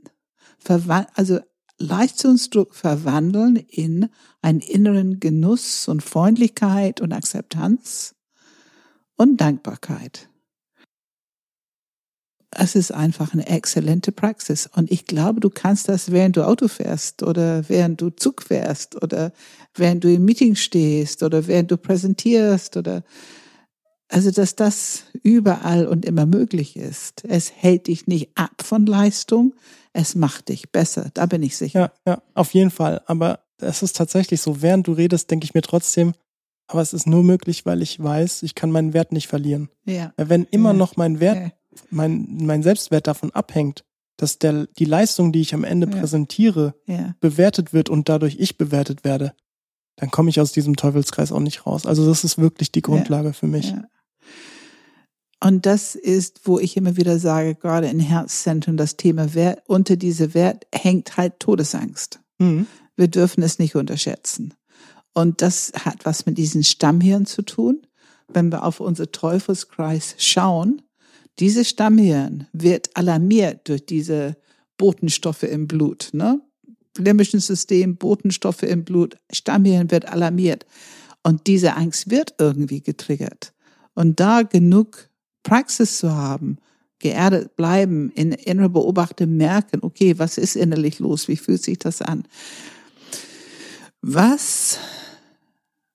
[1.14, 1.40] also
[1.78, 4.10] Leistungsdruck verwandeln in
[4.42, 8.16] einen inneren Genuss und Freundlichkeit und Akzeptanz
[9.16, 10.30] und Dankbarkeit
[12.52, 14.70] es ist einfach eine exzellente Praxis.
[14.74, 19.02] Und ich glaube, du kannst das, während du Auto fährst oder während du Zug fährst
[19.02, 19.32] oder
[19.76, 23.04] während du im Meeting stehst oder während du präsentierst oder
[24.10, 27.26] also, dass das überall und immer möglich ist.
[27.28, 29.54] Es hält dich nicht ab von Leistung,
[29.92, 31.12] es macht dich besser.
[31.14, 31.92] Da bin ich sicher.
[32.06, 33.02] Ja, ja, auf jeden Fall.
[33.08, 36.14] Aber es ist tatsächlich so, während du redest, denke ich mir trotzdem,
[36.68, 39.68] aber es ist nur möglich, weil ich weiß, ich kann meinen Wert nicht verlieren.
[39.84, 40.14] Ja.
[40.16, 40.78] Wenn immer ja.
[40.78, 41.52] noch mein Wert ja
[41.90, 43.84] mein, mein Selbstwert davon abhängt,
[44.18, 45.98] dass der, die Leistung, die ich am Ende Ja.
[46.00, 47.16] präsentiere, Ja.
[47.20, 49.34] bewertet wird und dadurch ich bewertet werde,
[49.98, 51.86] dann komme ich aus diesem Teufelskreis auch nicht raus.
[51.86, 53.72] Also das ist wirklich die Grundlage für mich.
[53.72, 53.84] Ja.
[55.44, 59.96] Und das ist, wo ich immer wieder sage, gerade in Herzzentren, das Thema Wert, unter
[59.96, 62.20] diese Wert hängt halt Todesangst.
[62.40, 62.66] Mhm.
[62.96, 64.56] Wir dürfen es nicht unterschätzen.
[65.14, 67.82] Und das hat was mit diesen Stammhirn zu tun.
[68.28, 70.82] Wenn wir auf unser Teufelskreis schauen,
[71.40, 74.38] diese Stammhirn wird alarmiert durch diese
[74.78, 76.42] Botenstoffe im Blut, ne?
[76.98, 80.66] Limbischen System, Botenstoffe im Blut, Stammhirn wird alarmiert.
[81.22, 83.54] Und diese Angst wird irgendwie getriggert.
[83.94, 85.10] Und da genug
[85.44, 86.58] Praxis zu haben,
[87.00, 91.28] geerdet bleiben, in innere Beobachtung merken, okay, was ist innerlich los?
[91.28, 92.24] Wie fühlt sich das an?
[94.02, 94.80] Was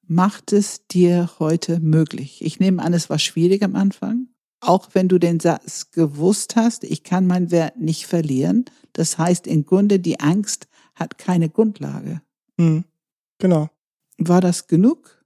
[0.06, 2.44] macht es dir heute möglich?
[2.44, 4.21] Ich nehme an, es war schwierig am Anfang.
[4.64, 8.64] Auch wenn du den Satz gewusst hast, ich kann meinen Wert nicht verlieren.
[8.92, 12.22] Das heißt im Grunde, die Angst hat keine Grundlage.
[12.56, 12.84] Mhm.
[13.38, 13.70] Genau.
[14.18, 15.24] War das genug?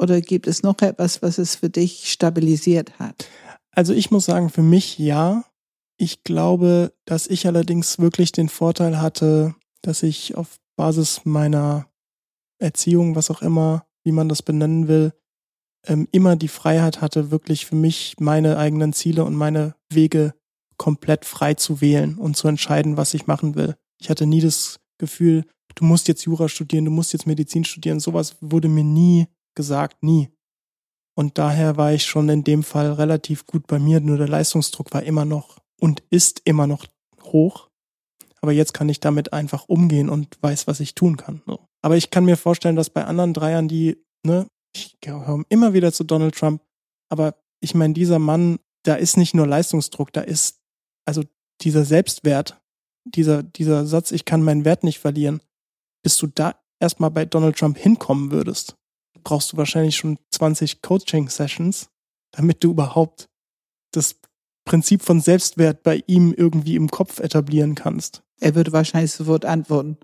[0.00, 3.28] Oder gibt es noch etwas, was es für dich stabilisiert hat?
[3.72, 5.44] Also ich muss sagen, für mich ja.
[5.98, 11.86] Ich glaube, dass ich allerdings wirklich den Vorteil hatte, dass ich auf Basis meiner
[12.58, 15.12] Erziehung, was auch immer, wie man das benennen will,
[15.86, 20.34] ähm, immer die Freiheit hatte, wirklich für mich meine eigenen Ziele und meine Wege
[20.76, 23.76] komplett frei zu wählen und zu entscheiden, was ich machen will.
[24.00, 25.44] Ich hatte nie das Gefühl,
[25.74, 28.00] du musst jetzt Jura studieren, du musst jetzt Medizin studieren.
[28.00, 30.30] Sowas wurde mir nie gesagt, nie.
[31.16, 34.92] Und daher war ich schon in dem Fall relativ gut bei mir, nur der Leistungsdruck
[34.92, 36.86] war immer noch und ist immer noch
[37.22, 37.68] hoch.
[38.40, 41.40] Aber jetzt kann ich damit einfach umgehen und weiß, was ich tun kann.
[41.82, 45.92] Aber ich kann mir vorstellen, dass bei anderen Dreiern, die, ne, ich gehöre immer wieder
[45.92, 46.62] zu Donald Trump,
[47.08, 50.60] aber ich meine, dieser Mann, da ist nicht nur Leistungsdruck, da ist
[51.06, 51.22] also
[51.60, 52.60] dieser Selbstwert,
[53.04, 55.40] dieser, dieser Satz, ich kann meinen Wert nicht verlieren,
[56.02, 58.76] bis du da erstmal bei Donald Trump hinkommen würdest,
[59.22, 61.88] brauchst du wahrscheinlich schon 20 Coaching-Sessions,
[62.32, 63.28] damit du überhaupt
[63.92, 64.16] das
[64.64, 68.22] Prinzip von Selbstwert bei ihm irgendwie im Kopf etablieren kannst.
[68.40, 69.98] Er würde wahrscheinlich sofort antworten.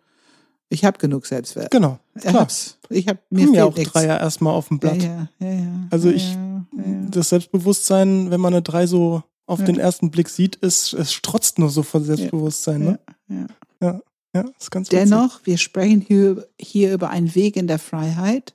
[0.72, 1.70] Ich habe genug Selbstwert.
[1.72, 1.98] Genau.
[2.14, 2.35] Ich Klar.
[2.42, 2.78] hab's.
[2.90, 3.92] Ich hab, mir haben ja auch nichts.
[3.92, 5.02] Dreier erstmal auf dem Blatt.
[5.02, 5.87] ja, ja, ja.
[5.90, 7.06] Also ja, ich- ja, ja.
[7.11, 11.59] Das Selbstbewusstsein, wenn man eine Drei so auf den ersten Blick sieht, ist, es strotzt
[11.59, 12.85] nur so von Selbstbewusstsein.
[12.85, 13.00] Ne?
[13.28, 13.46] Ja,
[13.83, 14.00] ja.
[14.33, 15.09] Ja, ist ganz witzig.
[15.11, 18.54] Dennoch, wir sprechen hier, hier über einen Weg in der Freiheit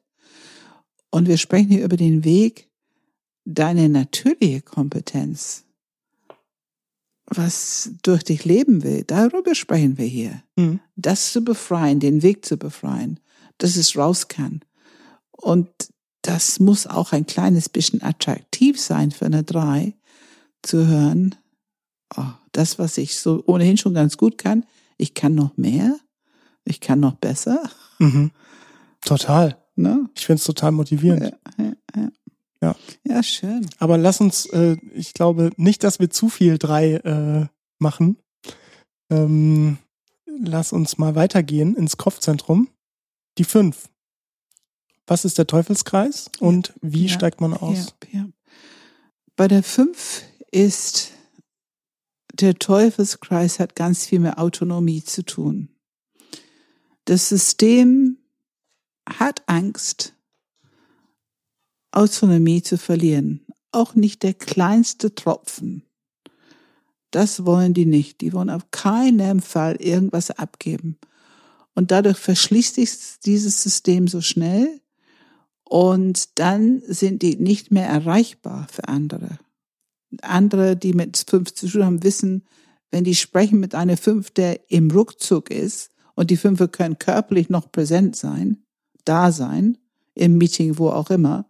[1.12, 2.70] und wir sprechen hier über den Weg,
[3.44, 5.66] deine natürliche Kompetenz,
[7.28, 9.04] was durch dich leben will.
[9.06, 10.44] Darüber sprechen wir hier.
[10.56, 10.80] Mhm.
[10.96, 13.20] Das zu befreien, den Weg zu befreien,
[13.58, 14.62] dass es raus kann.
[15.32, 15.70] Und
[16.22, 19.96] das muss auch ein kleines bisschen attraktiv sein für eine Drei,
[20.62, 21.36] zu hören,
[22.18, 24.66] oh, das, was ich so ohnehin schon ganz gut kann,
[24.98, 25.98] ich kann noch mehr,
[26.64, 27.70] ich kann noch besser.
[28.00, 28.32] Mhm.
[29.02, 29.58] Total.
[29.76, 30.10] Ne?
[30.16, 31.24] Ich finde es total motivierend.
[31.24, 32.10] Ja, ja, ja.
[32.66, 32.76] Ja.
[33.16, 33.70] ja, schön.
[33.78, 37.48] Aber lass uns, äh, ich glaube nicht, dass wir zu viel drei äh,
[37.78, 38.18] machen.
[39.10, 39.78] Ähm,
[40.26, 42.70] lass uns mal weitergehen ins Kopfzentrum.
[43.38, 43.90] Die fünf.
[45.08, 47.14] Was ist der Teufelskreis und wie Ja.
[47.14, 47.96] steigt man aus?
[48.12, 48.28] Ja, ja.
[49.36, 51.12] Bei der fünf ist
[52.34, 55.70] der Teufelskreis hat ganz viel mit Autonomie zu tun.
[57.06, 58.18] Das System
[59.08, 60.15] hat Angst,
[61.96, 63.46] Autonomie zu verlieren.
[63.72, 65.84] Auch nicht der kleinste Tropfen.
[67.12, 68.22] Das wollen die nicht.
[68.22, 70.98] Die wollen auf keinen Fall irgendwas abgeben.
[71.74, 72.92] Und dadurch verschließt sich
[73.26, 74.82] dieses System so schnell
[75.64, 79.40] und dann sind die nicht mehr erreichbar für andere.
[80.22, 82.46] Andere, die mit fünf zu tun haben, wissen,
[82.92, 87.50] wenn die sprechen mit einer fünf, der im Rückzug ist und die Fünfe können körperlich
[87.50, 88.64] noch präsent sein,
[89.04, 89.78] da sein,
[90.14, 91.46] im Meeting, wo auch immer.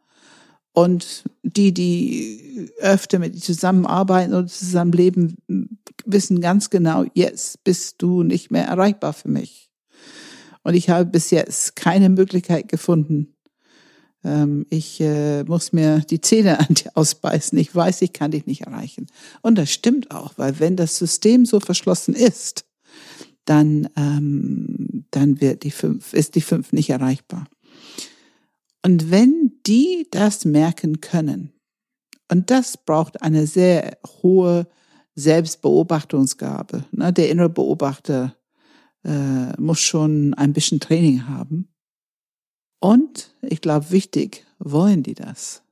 [0.76, 5.38] Und die, die öfter mit zusammenarbeiten oder zusammenleben,
[6.06, 9.72] wissen ganz genau, jetzt bist du nicht mehr erreichbar für mich.
[10.64, 13.38] Und ich habe bis jetzt keine Möglichkeit gefunden.
[14.26, 17.58] Ähm, ich äh, muss mir die Zähne an dir ausbeißen.
[17.58, 19.08] Ich weiß, ich kann dich nicht erreichen.
[19.42, 22.66] Und das stimmt auch, weil wenn das System so verschlossen ist,
[23.46, 27.46] dann, ähm, dann wird die fünf, ist die fünf nicht erreichbar.
[28.86, 31.52] Und wenn die das merken können,
[32.32, 34.67] und das braucht eine sehr hohe
[35.15, 36.86] Selbstbeobachtungsgabe.
[36.91, 37.12] Ne?
[37.12, 38.36] Der innere Beobachter
[39.04, 41.67] äh, muss schon ein bisschen Training haben.
[42.80, 45.63] Und ich glaube, wichtig, wollen die das?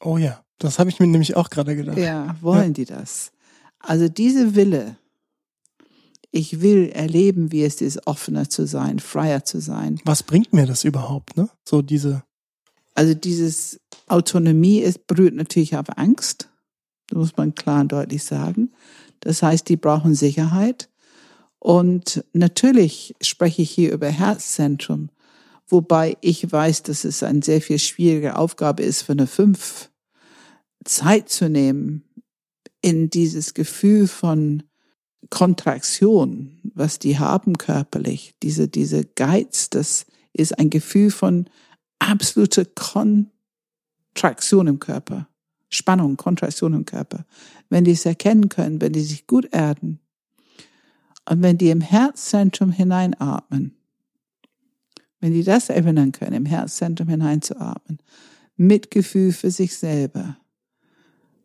[0.00, 1.98] Oh ja, das habe ich mir nämlich auch gerade gedacht.
[1.98, 3.30] Ja, wollen die das?
[3.78, 4.96] Also diese Wille,
[6.30, 10.00] Ich will erleben, wie es ist, offener zu sein, freier zu sein.
[10.04, 11.48] Was bringt mir das überhaupt, ne?
[11.64, 12.24] So diese.
[12.98, 16.48] Also dieses Autonomie ist, berührt natürlich auf Angst.
[17.06, 18.72] Das muss man klar und deutlich sagen.
[19.20, 20.88] Das heißt, die brauchen Sicherheit.
[21.60, 25.10] Und natürlich spreche ich hier über Herzzentrum,
[25.68, 29.90] wobei ich weiß, dass es eine sehr viel schwierige Aufgabe ist für eine Fünf,
[30.84, 32.02] Zeit zu nehmen
[32.80, 34.64] in dieses Gefühl von
[35.30, 41.48] Kontraktion, was die haben körperlich, diese, diese Geiz, das ist ein Gefühl von
[41.98, 45.28] absoluter Kontraktion im Körper.
[45.70, 47.26] Spannung, Kontraktion im Körper.
[47.68, 50.00] Wenn die es erkennen können, wenn die sich gut erden
[51.28, 53.76] und wenn die im Herzzentrum hineinatmen,
[55.20, 57.98] wenn die das erinnern können, im Herzzentrum hineinzuatmen,
[58.56, 60.36] Mitgefühl für sich selber,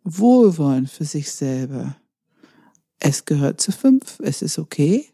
[0.04, 1.96] Wohlwollen für sich selber.
[3.00, 5.10] Es gehört zu fünf, es ist okay.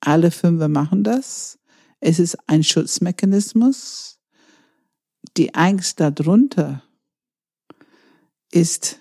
[0.00, 1.58] Alle fünf machen das.
[2.00, 4.19] Es ist ein Schutzmechanismus.
[5.36, 6.82] Die Angst darunter
[8.52, 9.00] ist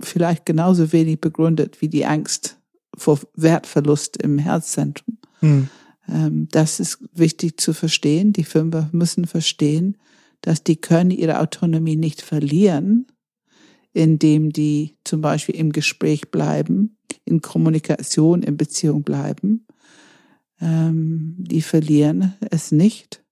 [0.00, 2.58] vielleicht genauso wenig begründet wie die Angst
[2.96, 5.18] vor Wertverlust im Herzzentrum.
[5.40, 5.68] Hm.
[6.08, 8.32] Ähm, das ist wichtig zu verstehen.
[8.32, 9.96] Die Fünfer müssen verstehen,
[10.40, 13.06] dass die können ihre Autonomie nicht verlieren,
[13.92, 19.66] indem die zum Beispiel im Gespräch bleiben, in Kommunikation, in Beziehung bleiben.
[20.60, 23.24] Ähm, die verlieren es nicht,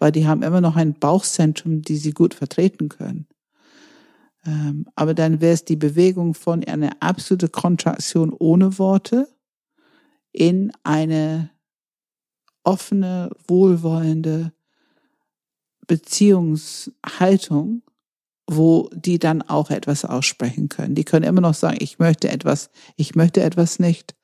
[0.00, 3.28] weil die haben immer noch ein Bauchzentrum, die sie gut vertreten können.
[4.44, 9.28] Ähm, aber dann wäre es die Bewegung von einer absolute Kontraktion ohne Worte
[10.32, 11.50] in eine
[12.64, 14.52] offene, wohlwollende
[15.86, 17.82] Beziehungshaltung,
[18.46, 20.94] wo die dann auch etwas aussprechen können.
[20.94, 24.14] Die können immer noch sagen, ich möchte etwas, ich möchte etwas nicht,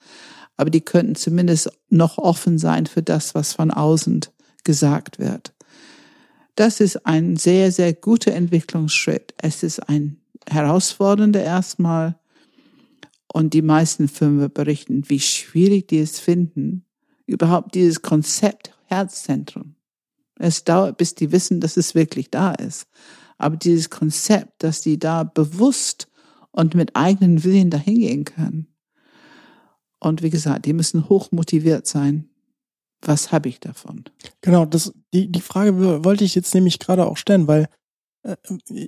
[0.57, 4.21] aber die könnten zumindest noch offen sein für das, was von außen
[4.65, 5.56] gesagt wird.
[6.57, 9.35] Das ist ein sehr, sehr guter Entwicklungsschritt.
[9.39, 12.19] Es ist ein herausfordernder erstmal.
[13.33, 16.87] Und die meisten Firmen berichten, wie schwierig die es finden,
[17.27, 19.75] überhaupt dieses Konzept Herzzentrum.
[20.39, 22.87] Es dauert, bis die wissen, dass es wirklich da ist.
[23.37, 26.09] Aber dieses Konzept, dass die da bewusst
[26.53, 28.69] und mit eigenen Willen dahingehen können.
[29.99, 32.31] Und wie gesagt, die müssen hoch motiviert sein,
[33.03, 34.05] was habe ich davon?
[34.41, 37.69] Genau, das, die, die Frage wollte ich jetzt nämlich gerade auch stellen, weil
[38.23, 38.37] äh,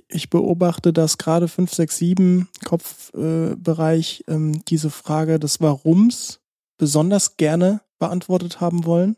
[0.07, 6.41] ich beobachte, dass gerade 5, 6, 7 Kopfbereich äh, ähm, diese Frage des Warums
[6.77, 9.17] besonders gerne beantwortet haben wollen.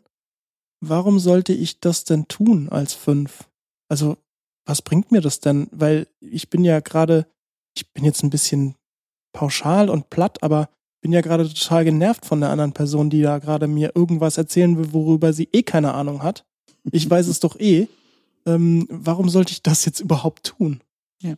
[0.80, 3.48] Warum sollte ich das denn tun als 5?
[3.88, 4.16] Also,
[4.66, 5.68] was bringt mir das denn?
[5.70, 7.26] Weil ich bin ja gerade,
[7.76, 8.76] ich bin jetzt ein bisschen
[9.32, 10.68] pauschal und platt, aber
[11.02, 14.78] bin ja gerade total genervt von der anderen Person, die da gerade mir irgendwas erzählen
[14.78, 16.46] will, worüber sie eh keine Ahnung hat.
[16.90, 17.88] Ich weiß es doch eh.
[18.46, 20.80] Ähm, warum sollte ich das jetzt überhaupt tun?
[21.20, 21.34] Ja.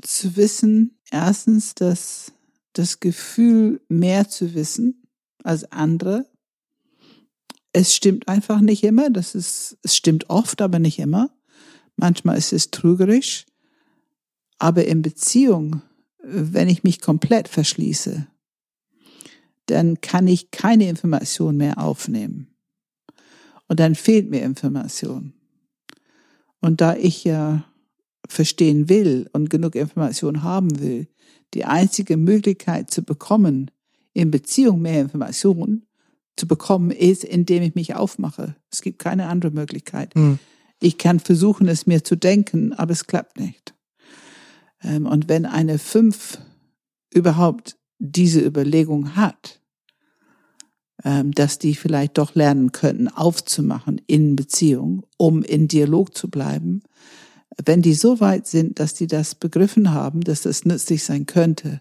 [0.00, 2.32] Zu wissen, erstens, dass
[2.72, 5.06] das Gefühl, mehr zu wissen
[5.44, 6.26] als andere,
[7.74, 9.10] es stimmt einfach nicht immer.
[9.10, 11.30] Das ist, es stimmt oft, aber nicht immer.
[11.96, 13.44] Manchmal ist es trügerisch.
[14.58, 15.82] Aber in Beziehung,
[16.22, 18.26] wenn ich mich komplett verschließe,
[19.66, 22.48] dann kann ich keine Information mehr aufnehmen.
[23.68, 25.32] Und dann fehlt mir Information.
[26.60, 27.64] Und da ich ja
[28.28, 31.08] verstehen will und genug Information haben will,
[31.54, 33.70] die einzige Möglichkeit zu bekommen,
[34.12, 35.86] in Beziehung mehr Informationen
[36.36, 38.56] zu bekommen, ist, indem ich mich aufmache.
[38.70, 40.14] Es gibt keine andere Möglichkeit.
[40.14, 40.38] Hm.
[40.80, 43.74] Ich kann versuchen, es mir zu denken, aber es klappt nicht.
[44.82, 46.38] Ähm, und wenn eine fünf
[47.12, 49.60] überhaupt diese Überlegung hat,
[51.04, 56.82] ähm, dass die vielleicht doch lernen könnten, aufzumachen in Beziehung, um in Dialog zu bleiben.
[57.64, 61.80] Wenn die so weit sind, dass die das begriffen haben, dass das nützlich sein könnte,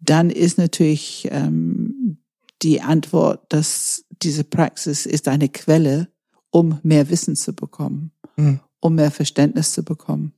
[0.00, 2.18] dann ist natürlich ähm,
[2.60, 6.08] die Antwort, dass diese Praxis ist eine Quelle,
[6.50, 8.60] um mehr Wissen zu bekommen, mhm.
[8.80, 10.34] um mehr Verständnis zu bekommen.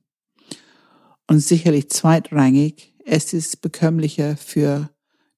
[1.27, 4.89] Und sicherlich zweitrangig, es ist bekömmlicher für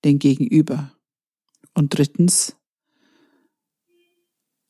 [0.03, 0.91] den Gegenüber.
[1.73, 2.55] Und drittens,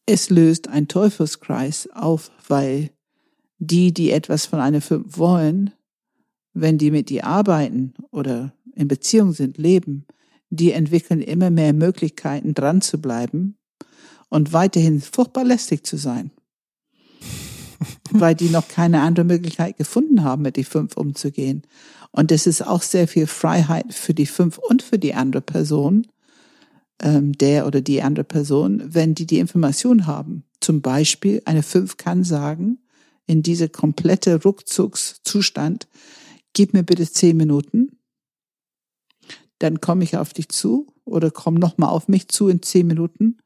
[0.05, 2.89] es löst ein Teufelskreis auf, weil
[3.59, 5.71] die, die etwas von einer Firma wollen,
[6.53, 10.05] wenn die mit dir arbeiten oder in Beziehung sind, leben,
[10.49, 13.57] die entwickeln immer mehr Möglichkeiten, dran zu bleiben
[14.29, 16.31] und weiterhin furchtbar lästig zu sein
[18.11, 21.63] weil die noch keine andere Möglichkeit gefunden haben, mit die fünf umzugehen.
[22.11, 26.07] Und es ist auch sehr viel Freiheit für die fünf und für die andere Person,
[27.01, 30.43] ähm, der oder die andere Person, wenn die die Information haben.
[30.59, 32.79] Zum Beispiel eine Fünf kann sagen,
[33.27, 35.87] in diese komplette Ruckzugszustand,
[36.53, 37.97] gib mir bitte zehn Minuten,
[39.59, 43.37] dann komme ich auf dich zu oder komm nochmal auf mich zu in zehn Minuten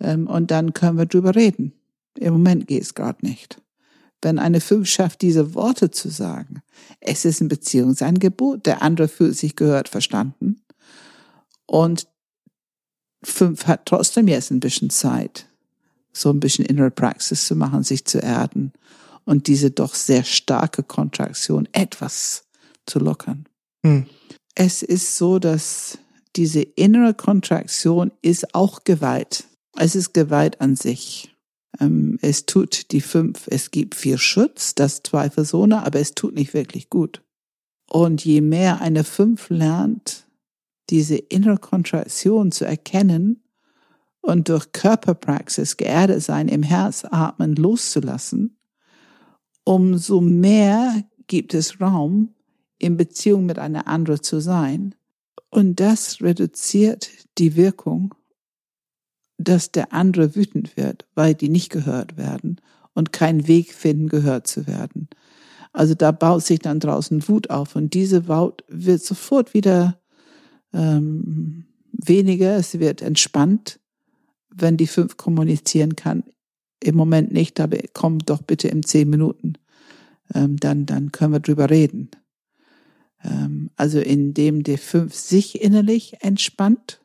[0.00, 1.72] ähm, und dann können wir drüber reden.
[2.18, 3.60] Im Moment geht es gerade nicht.
[4.22, 6.62] Wenn eine Fünf schafft, diese Worte zu sagen,
[7.00, 10.62] es ist ein Beziehungsangebot, der andere fühlt sich gehört, verstanden.
[11.66, 12.06] Und
[13.22, 15.46] Fünf hat trotzdem jetzt ein bisschen Zeit,
[16.12, 18.72] so ein bisschen innere Praxis zu machen, sich zu erden
[19.24, 22.44] und diese doch sehr starke Kontraktion etwas
[22.86, 23.46] zu lockern.
[23.84, 24.06] Hm.
[24.54, 25.98] Es ist so, dass
[26.36, 29.44] diese innere Kontraktion ist auch Gewalt.
[29.76, 31.29] Es ist Gewalt an sich.
[31.78, 36.54] Ähm, es tut die fünf, es gibt vier Schutz, das zweifelsohne, aber es tut nicht
[36.54, 37.22] wirklich gut.
[37.88, 40.26] Und je mehr eine fünf lernt,
[40.90, 43.42] diese innere Kontraktion zu erkennen
[44.20, 48.58] und durch Körperpraxis geerdet sein, im Herz atmen loszulassen,
[49.64, 52.34] umso mehr gibt es Raum,
[52.78, 54.94] in Beziehung mit einer anderen zu sein.
[55.50, 58.14] Und das reduziert die Wirkung,
[59.40, 62.60] dass der andere wütend wird, weil die nicht gehört werden
[62.92, 65.08] und keinen Weg finden, gehört zu werden.
[65.72, 69.98] Also da baut sich dann draußen Wut auf und diese Wut wird sofort wieder
[70.74, 73.80] ähm, weniger, es wird entspannt,
[74.54, 76.24] wenn die fünf kommunizieren kann.
[76.82, 79.54] Im Moment nicht, aber komm doch bitte in zehn Minuten.
[80.34, 82.10] Ähm, dann, dann können wir drüber reden.
[83.22, 87.00] Ähm, also indem die fünf sich innerlich entspannt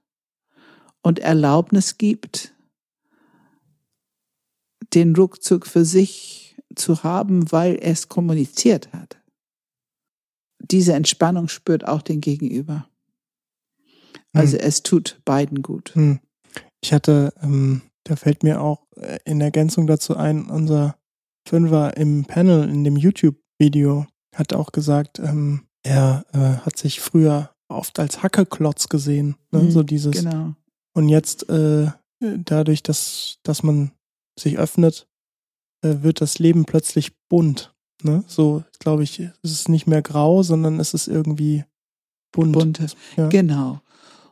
[1.06, 2.56] und Erlaubnis gibt,
[4.96, 9.22] den Rückzug für sich zu haben, weil es kommuniziert hat.
[10.60, 12.90] Diese Entspannung spürt auch den Gegenüber.
[14.34, 14.66] Also hm.
[14.66, 15.94] es tut beiden gut.
[15.94, 16.22] Hm.
[16.82, 20.98] Ich hatte, ähm, da fällt mir auch äh, in Ergänzung dazu ein, unser
[21.48, 27.52] Fünfer im Panel in dem YouTube-Video hat auch gesagt, ähm, er äh, hat sich früher
[27.68, 29.60] oft als Hackeklotz gesehen, ne?
[29.60, 30.24] Mhm, so dieses.
[30.24, 30.56] Genau.
[30.96, 33.92] Und jetzt äh, dadurch, dass dass man
[34.40, 35.08] sich öffnet,
[35.82, 37.74] äh, wird das Leben plötzlich bunt.
[38.02, 38.24] Ne?
[38.28, 41.66] So glaube ich, ist es nicht mehr grau, sondern es ist irgendwie
[42.32, 42.54] bunt.
[42.54, 42.88] Bunte.
[43.18, 43.30] Ja.
[43.30, 43.82] Genau.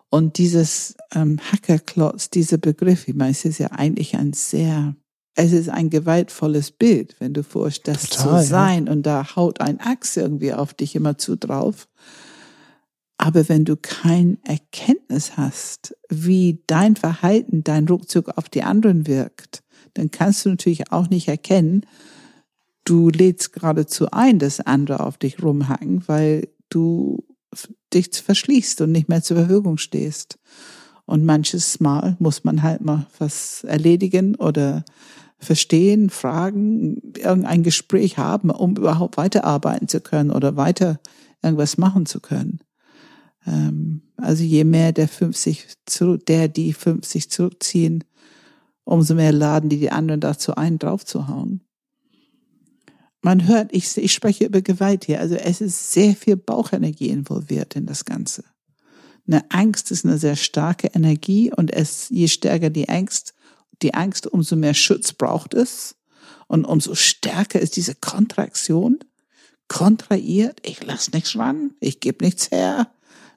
[0.09, 4.95] Und dieses ähm, Hackerklotz, dieser Begriff, ich meine, es ist ja eigentlich ein sehr,
[5.36, 8.91] es ist ein gewaltvolles Bild, wenn du vorstellst, das zu sein ja.
[8.91, 11.88] und da haut ein Axt irgendwie auf dich immer zu drauf.
[13.24, 19.63] Aber wenn du kein Erkenntnis hast, wie dein Verhalten, dein Rückzug auf die anderen wirkt,
[19.93, 21.86] dann kannst du natürlich auch nicht erkennen,
[22.84, 27.24] du lädst geradezu ein, dass andere auf dich rumhacken, weil du
[27.93, 30.38] dich verschließt und nicht mehr zur Verfügung stehst.
[31.05, 34.84] Und manches Mal muss man halt mal was erledigen oder
[35.38, 40.99] verstehen, fragen, irgendein Gespräch haben, um überhaupt weiterarbeiten zu können oder weiter
[41.41, 42.59] irgendwas machen zu können.
[43.46, 48.04] Ähm, also je mehr der 50 zurück, der die 50 zurückziehen,
[48.84, 51.62] umso mehr laden die die anderen dazu ein, draufzuhauen
[53.24, 57.76] man hört, ich, ich spreche über Gewalt hier, also es ist sehr viel Bauchenergie involviert
[57.76, 58.44] in das Ganze.
[59.26, 63.34] Eine Angst ist eine sehr starke Energie und es, je stärker die Angst,
[63.82, 65.96] die Angst, umso mehr Schutz braucht es
[66.48, 69.00] und umso stärker ist diese Kontraktion.
[69.70, 72.91] Kontrahiert, ich lass nichts ran, ich gebe nichts her.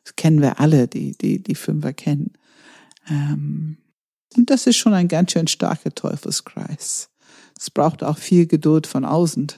[0.06, 2.34] Das kennen wir alle, die, die, die Fünfer kennen.
[3.10, 3.78] Ähm,
[4.36, 7.10] und das ist schon ein ganz schön starker Teufelskreis.
[7.58, 9.48] Es braucht auch viel Geduld von außen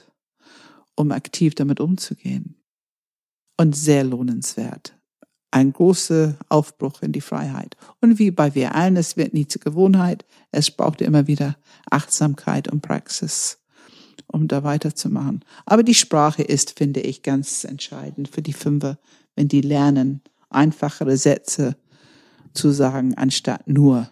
[0.95, 2.55] um aktiv damit umzugehen.
[3.57, 4.97] Und sehr lohnenswert.
[5.51, 7.77] Ein großer Aufbruch in die Freiheit.
[8.01, 10.25] Und wie bei wir allen, es wird nie zur Gewohnheit.
[10.51, 11.57] Es braucht immer wieder
[11.91, 13.59] Achtsamkeit und Praxis,
[14.25, 15.45] um da weiterzumachen.
[15.67, 18.97] Aber die Sprache ist, finde ich, ganz entscheidend für die Fünfer,
[19.35, 21.75] wenn die lernen, einfachere Sätze
[22.53, 24.09] zu sagen, anstatt nur,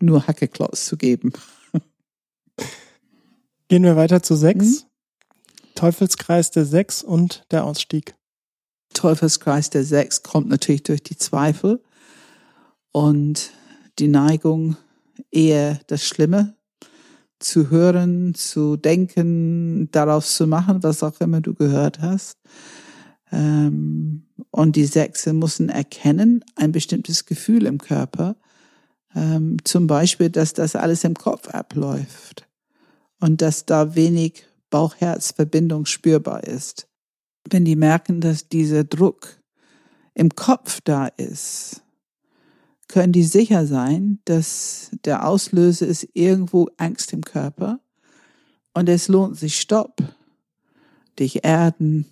[0.00, 1.32] nur Hackeklotz zu geben.
[3.68, 4.64] Gehen wir weiter zu sechs.
[4.64, 4.90] Mhm.
[5.74, 8.14] Teufelskreis der Sechs und der Ausstieg.
[8.92, 11.82] Teufelskreis der Sechs kommt natürlich durch die Zweifel
[12.92, 13.52] und
[13.98, 14.76] die Neigung,
[15.30, 16.56] eher das Schlimme
[17.38, 22.38] zu hören, zu denken, darauf zu machen, was auch immer du gehört hast.
[23.32, 28.36] Ähm, und die Sechse müssen erkennen, ein bestimmtes Gefühl im Körper,
[29.14, 32.46] ähm, zum Beispiel, dass das alles im Kopf abläuft
[33.20, 36.88] und dass da wenig Bauch-Herz-Verbindung spürbar ist.
[37.48, 39.40] Wenn die merken, dass dieser Druck
[40.14, 41.82] im Kopf da ist,
[42.88, 47.80] können die sicher sein, dass der Auslöser ist irgendwo Angst im Körper
[48.74, 50.02] und es lohnt sich, stopp,
[51.18, 52.06] dich erden,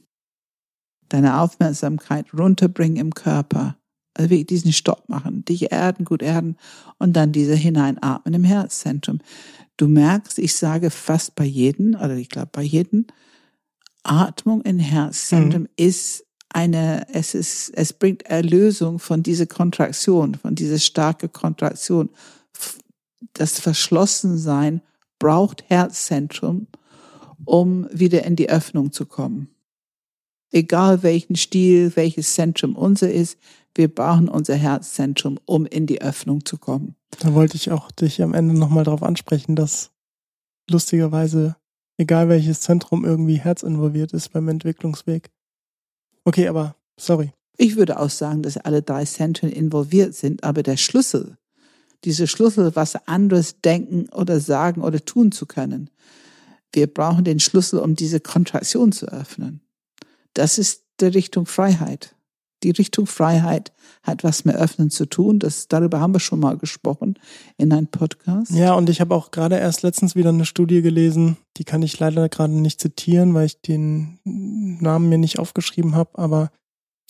[1.08, 3.76] deine Aufmerksamkeit runterbringen im Körper,
[4.14, 6.56] also wirklich diesen Stopp machen, dich erden, gut erden
[6.98, 9.20] und dann diese hineinatmen im Herzzentrum.
[9.76, 13.06] Du merkst, ich sage fast bei jedem, oder ich glaube bei jedem,
[14.02, 15.68] Atmung im Herzzentrum mhm.
[15.76, 22.08] ist eine, es ist, es bringt Erlösung von dieser Kontraktion, von dieser starke Kontraktion.
[23.34, 24.80] Das Verschlossensein
[25.18, 26.68] braucht Herzzentrum,
[27.44, 29.48] um wieder in die Öffnung zu kommen.
[30.50, 33.38] Egal welchen Stil, welches Zentrum unser ist,
[33.74, 36.96] wir brauchen unser Herzzentrum, um in die Öffnung zu kommen.
[37.20, 39.90] Da wollte ich auch dich am Ende nochmal darauf ansprechen, dass
[40.68, 41.56] lustigerweise,
[41.96, 45.30] egal welches Zentrum irgendwie herzinvolviert ist beim Entwicklungsweg.
[46.24, 47.32] Okay, aber sorry.
[47.56, 51.36] Ich würde auch sagen, dass alle drei Zentren involviert sind, aber der Schlüssel,
[52.04, 55.90] diese Schlüssel, was anderes denken oder sagen oder tun zu können,
[56.72, 59.62] wir brauchen den Schlüssel, um diese Kontraktion zu öffnen.
[60.38, 62.14] Das ist die Richtung Freiheit.
[62.62, 63.72] Die Richtung Freiheit
[64.04, 65.40] hat was mit Öffnen zu tun.
[65.40, 67.18] Das, darüber haben wir schon mal gesprochen
[67.56, 68.52] in einem Podcast.
[68.52, 71.98] Ja, und ich habe auch gerade erst letztens wieder eine Studie gelesen, die kann ich
[71.98, 76.52] leider gerade nicht zitieren, weil ich den Namen mir nicht aufgeschrieben habe, aber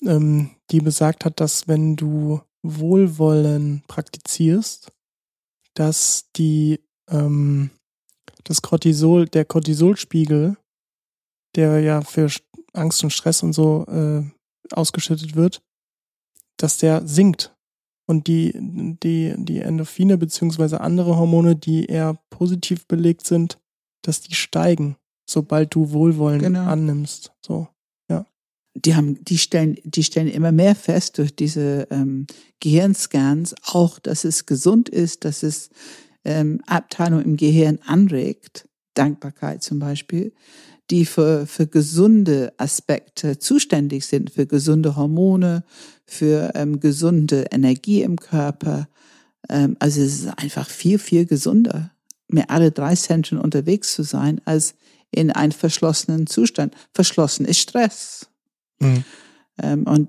[0.06, 4.90] ähm, die besagt hat, dass wenn du Wohlwollen praktizierst,
[5.74, 7.68] dass die ähm,
[8.44, 10.56] das Cortisol, der Cortisolspiegel,
[11.56, 12.30] der ja für
[12.78, 14.22] Angst und Stress und so äh,
[14.72, 15.62] ausgeschüttet wird,
[16.56, 17.54] dass der sinkt.
[18.06, 23.58] Und die, die, die Endorphine beziehungsweise andere Hormone, die eher positiv belegt sind,
[24.02, 24.96] dass die steigen,
[25.28, 26.64] sobald du Wohlwollen genau.
[26.64, 27.32] annimmst.
[27.44, 27.68] So,
[28.08, 28.24] ja.
[28.74, 32.26] Die haben, die stellen, die stellen immer mehr fest durch diese ähm,
[32.60, 35.68] Gehirnscans auch, dass es gesund ist, dass es
[36.24, 40.32] ähm, Abteilung im Gehirn anregt, Dankbarkeit zum Beispiel,
[40.90, 45.64] die für, für gesunde Aspekte zuständig sind, für gesunde Hormone,
[46.06, 48.88] für ähm, gesunde Energie im Körper.
[49.48, 51.90] Ähm, also es ist einfach viel, viel gesunder,
[52.28, 54.74] mit alle drei Zentren unterwegs zu sein, als
[55.10, 56.74] in einem verschlossenen Zustand.
[56.92, 58.28] Verschlossen ist Stress.
[58.80, 59.04] Mhm.
[59.62, 60.08] Ähm, und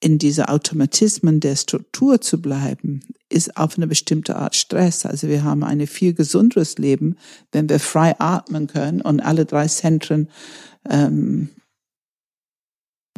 [0.00, 5.04] in diese Automatismen der Struktur zu bleiben, ist auf eine bestimmte Art Stress.
[5.04, 7.16] Also wir haben ein viel gesunderes Leben,
[7.52, 10.28] wenn wir frei atmen können und alle drei Zentren
[10.88, 11.50] ähm,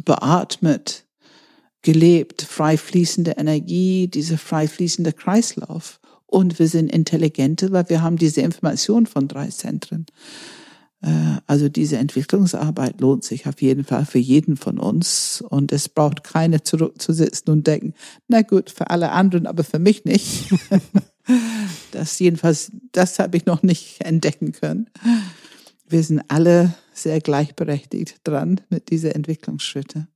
[0.03, 1.05] beatmet,
[1.81, 5.99] gelebt, frei fließende Energie, diese frei fließende Kreislauf.
[6.25, 10.05] Und wir sind intelligente, weil wir haben diese Information von drei Zentren.
[11.03, 15.89] Äh, also diese Entwicklungsarbeit lohnt sich auf jeden Fall für jeden von uns und es
[15.89, 17.93] braucht keine zurückzusitzen und denken,
[18.27, 20.49] na gut, für alle anderen, aber für mich nicht.
[21.91, 24.89] das jedenfalls, das habe ich noch nicht entdecken können.
[25.87, 30.07] Wir sind alle sehr gleichberechtigt dran mit diesen Entwicklungsschritte.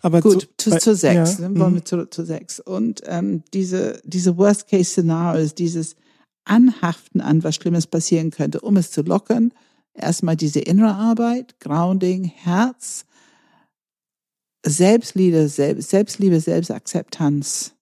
[0.00, 1.84] Aber gut, zu, zu, zu sechs, ja, wollen wir mhm.
[1.84, 2.60] zurück zu sechs.
[2.60, 5.96] Und ähm, diese, diese Worst-Case-Szenarios, dieses
[6.44, 9.52] Anhaften an was Schlimmes passieren könnte, um es zu lockern,
[9.96, 13.06] Erstmal diese innere Arbeit, Grounding, Herz,
[14.64, 17.74] Selbstliebe, Selbstliebe, Selbstakzeptanz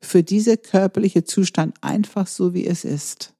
[0.00, 3.34] für diese körperliche Zustand einfach so, wie es ist.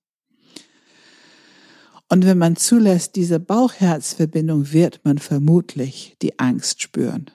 [2.10, 7.30] Und wenn man zulässt, diese Bauch-Herz-Verbindung, wird man vermutlich die Angst spüren.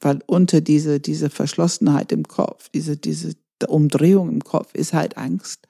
[0.00, 3.34] Weil unter diese, diese Verschlossenheit im Kopf, diese, diese
[3.68, 5.68] Umdrehung im Kopf ist halt Angst.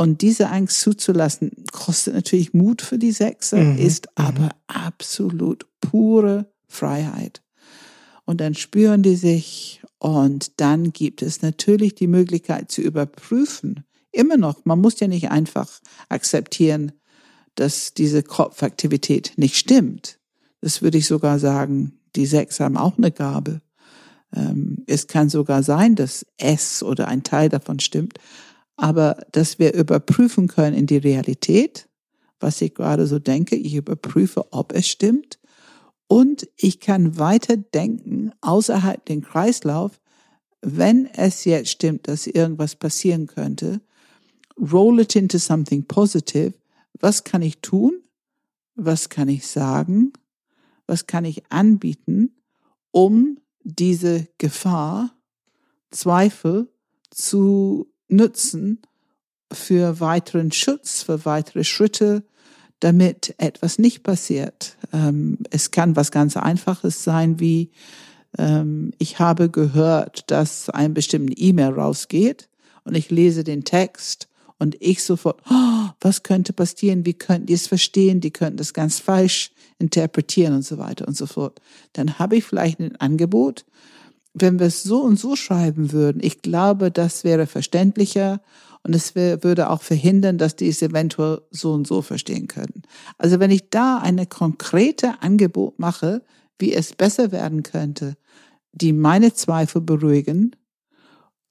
[0.00, 3.76] Und diese Angst zuzulassen, kostet natürlich Mut für die Sechser, mhm.
[3.76, 4.24] ist mhm.
[4.24, 7.42] aber absolut pure Freiheit.
[8.24, 13.84] Und dann spüren die sich und dann gibt es natürlich die Möglichkeit zu überprüfen.
[14.10, 15.68] Immer noch, man muss ja nicht einfach
[16.08, 16.92] akzeptieren,
[17.54, 20.18] dass diese Kopfaktivität nicht stimmt.
[20.62, 23.60] Das würde ich sogar sagen, die Sechs haben auch eine Gabe.
[24.34, 28.18] Ähm, es kann sogar sein, dass es oder ein Teil davon stimmt,
[28.80, 31.86] aber dass wir überprüfen können in die Realität,
[32.40, 35.38] was ich gerade so denke, ich überprüfe, ob es stimmt
[36.08, 40.00] und ich kann weiter denken außerhalb den Kreislauf,
[40.62, 43.82] wenn es jetzt stimmt, dass irgendwas passieren könnte,
[44.58, 46.54] roll it into something positive.
[46.98, 48.00] Was kann ich tun?
[48.76, 50.14] Was kann ich sagen?
[50.86, 52.34] Was kann ich anbieten,
[52.92, 55.14] um diese Gefahr,
[55.90, 56.68] Zweifel
[57.10, 58.80] zu nutzen
[59.52, 62.24] für weiteren Schutz, für weitere Schritte,
[62.80, 64.76] damit etwas nicht passiert.
[64.92, 67.70] Ähm, es kann was ganz Einfaches sein, wie
[68.38, 72.48] Ähm, ich habe gehört, dass ein bestimmter E-Mail rausgeht
[72.84, 77.06] und ich lese den Text und ich sofort, oh, was könnte passieren?
[77.06, 78.20] Wie könnten die es verstehen?
[78.20, 81.60] Die könnten das ganz falsch interpretieren und so weiter und so fort.
[81.94, 83.64] Dann habe ich vielleicht ein Angebot.
[84.32, 88.40] Wenn wir es so und so schreiben würden, ich glaube, das wäre verständlicher
[88.82, 92.82] und es würde auch verhindern, dass die es eventuell so und so verstehen können.
[93.18, 96.22] Also wenn ich da eine konkrete Angebot mache,
[96.58, 98.16] wie es besser werden könnte,
[98.72, 100.54] die meine Zweifel beruhigen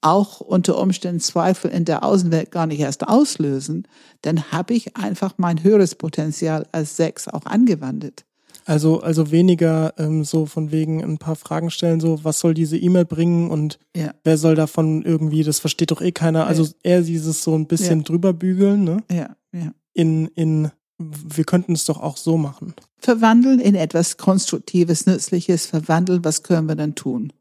[0.00, 3.86] auch unter Umständen Zweifel in der Außenwelt gar nicht erst auslösen,
[4.22, 8.24] dann habe ich einfach mein höheres Potenzial als sechs auch angewandt.
[8.64, 12.76] Also, also weniger ähm, so von wegen ein paar Fragen stellen, so was soll diese
[12.76, 14.12] E-Mail bringen und ja.
[14.24, 16.46] wer soll davon irgendwie, das versteht doch eh keiner.
[16.46, 18.04] Also eher dieses so ein bisschen ja.
[18.04, 19.02] drüber bügeln, ne?
[19.10, 19.72] Ja, ja.
[19.92, 22.74] In, in, wir könnten es doch auch so machen.
[22.98, 27.32] Verwandeln in etwas Konstruktives, Nützliches, verwandeln, was können wir dann tun?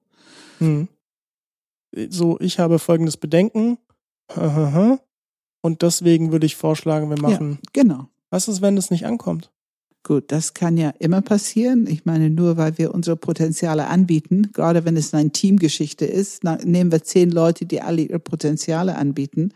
[0.59, 0.87] Hm
[2.09, 3.77] so, ich habe folgendes Bedenken.
[5.61, 7.59] Und deswegen würde ich vorschlagen, wir machen.
[7.63, 8.07] Ja, genau.
[8.29, 9.51] Was ist, wenn es nicht ankommt?
[10.03, 11.85] Gut, das kann ja immer passieren.
[11.85, 16.91] Ich meine, nur weil wir unsere Potenziale anbieten, gerade wenn es eine Teamgeschichte ist, nehmen
[16.91, 19.53] wir zehn Leute, die alle ihre Potenziale anbieten.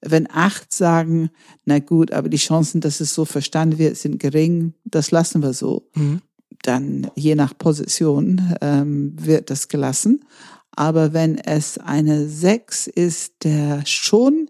[0.00, 1.30] Wenn acht sagen,
[1.64, 5.52] na gut, aber die Chancen, dass es so verstanden wird, sind gering, das lassen wir
[5.52, 5.88] so.
[5.94, 6.20] Mhm.
[6.62, 10.24] Dann je nach Position ähm, wird das gelassen.
[10.70, 14.48] Aber wenn es eine Sechs ist, der schon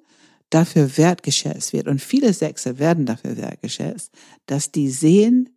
[0.54, 4.10] dafür wertgeschätzt wird, und viele Sechse werden dafür wertgeschätzt,
[4.46, 5.50] dass die sehen,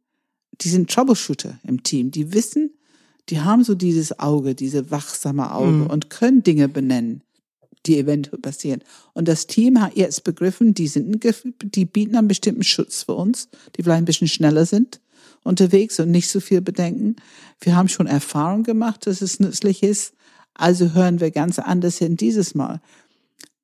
[0.61, 2.71] die sind Troubleshooter im Team, die wissen,
[3.29, 5.87] die haben so dieses Auge, diese wachsame Auge mhm.
[5.87, 7.21] und können Dinge benennen,
[7.85, 8.81] die eventuell passieren.
[9.13, 11.23] Und das Team hat jetzt begriffen, die sind,
[11.61, 15.01] die bieten einen bestimmten Schutz für uns, die vielleicht ein bisschen schneller sind
[15.43, 17.15] unterwegs und nicht so viel bedenken.
[17.61, 20.13] Wir haben schon Erfahrung gemacht, dass es nützlich ist,
[20.53, 22.81] also hören wir ganz anders hin dieses Mal.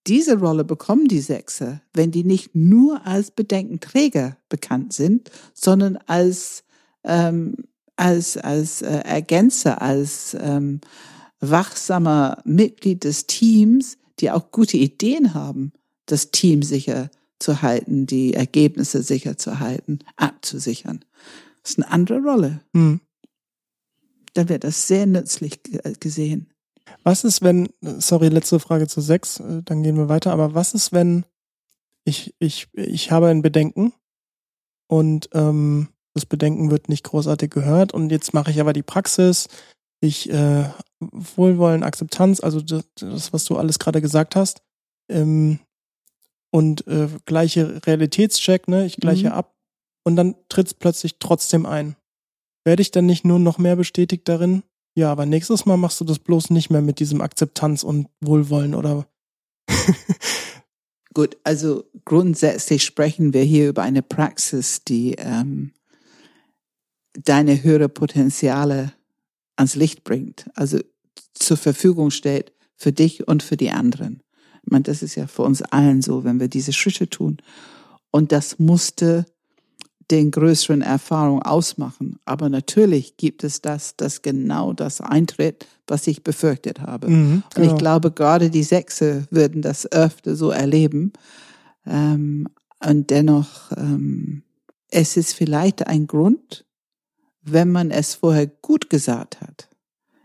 [0.07, 6.63] Diese Rolle bekommen die Sechse, wenn die nicht nur als Bedenkenträger bekannt sind, sondern als
[7.03, 7.55] ähm,
[7.95, 10.81] als als äh, Ergänzer, als ähm,
[11.39, 15.73] wachsamer Mitglied des Teams, die auch gute Ideen haben,
[16.05, 21.03] das Team sicher zu halten, die Ergebnisse sicher zu halten, abzusichern.
[21.61, 22.61] Das ist eine andere Rolle.
[22.73, 23.01] Mhm.
[24.33, 25.61] Da wird das sehr nützlich
[25.99, 26.52] gesehen.
[27.03, 30.73] Was ist, wenn, sorry, letzte Frage zu sechs, äh, dann gehen wir weiter, aber was
[30.73, 31.25] ist, wenn
[32.05, 33.93] ich, ich, ich habe ein Bedenken
[34.87, 39.47] und ähm, das Bedenken wird nicht großartig gehört und jetzt mache ich aber die Praxis,
[39.99, 40.69] ich äh,
[40.99, 44.61] Wohlwollen, Akzeptanz, also das, das was du alles gerade gesagt hast,
[45.09, 45.59] ähm,
[46.51, 49.33] und äh, gleiche Realitätscheck, ne, ich gleiche mhm.
[49.33, 49.55] ab
[50.03, 51.95] und dann tritt es plötzlich trotzdem ein.
[52.63, 54.63] Werde ich dann nicht nur noch mehr bestätigt darin,
[54.95, 58.75] ja, aber nächstes Mal machst du das bloß nicht mehr mit diesem Akzeptanz und Wohlwollen
[58.75, 59.07] oder.
[61.13, 65.71] Gut, also grundsätzlich sprechen wir hier über eine Praxis, die ähm,
[67.13, 68.93] deine höhere Potenziale
[69.55, 70.79] ans Licht bringt, also
[71.33, 74.21] zur Verfügung stellt für dich und für die anderen.
[74.63, 77.37] Ich meine, das ist ja für uns allen so, wenn wir diese Schritte tun.
[78.11, 79.25] Und das musste
[80.11, 82.19] den größeren Erfahrung ausmachen.
[82.25, 87.09] Aber natürlich gibt es das, dass genau das eintritt, was ich befürchtet habe.
[87.09, 87.67] Mhm, genau.
[87.67, 91.13] Und ich glaube, gerade die Sechse würden das öfter so erleben.
[91.85, 92.47] Ähm,
[92.85, 94.43] und dennoch, ähm,
[94.89, 96.65] es ist vielleicht ein Grund,
[97.41, 99.69] wenn man es vorher gut gesagt hat.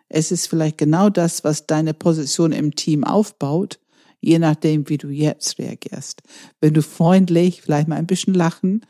[0.08, 3.78] Es ist vielleicht genau das, was deine Position im Team aufbaut,
[4.20, 6.22] je nachdem, wie du jetzt reagierst.
[6.60, 8.84] Wenn du freundlich, vielleicht mal ein bisschen lachen,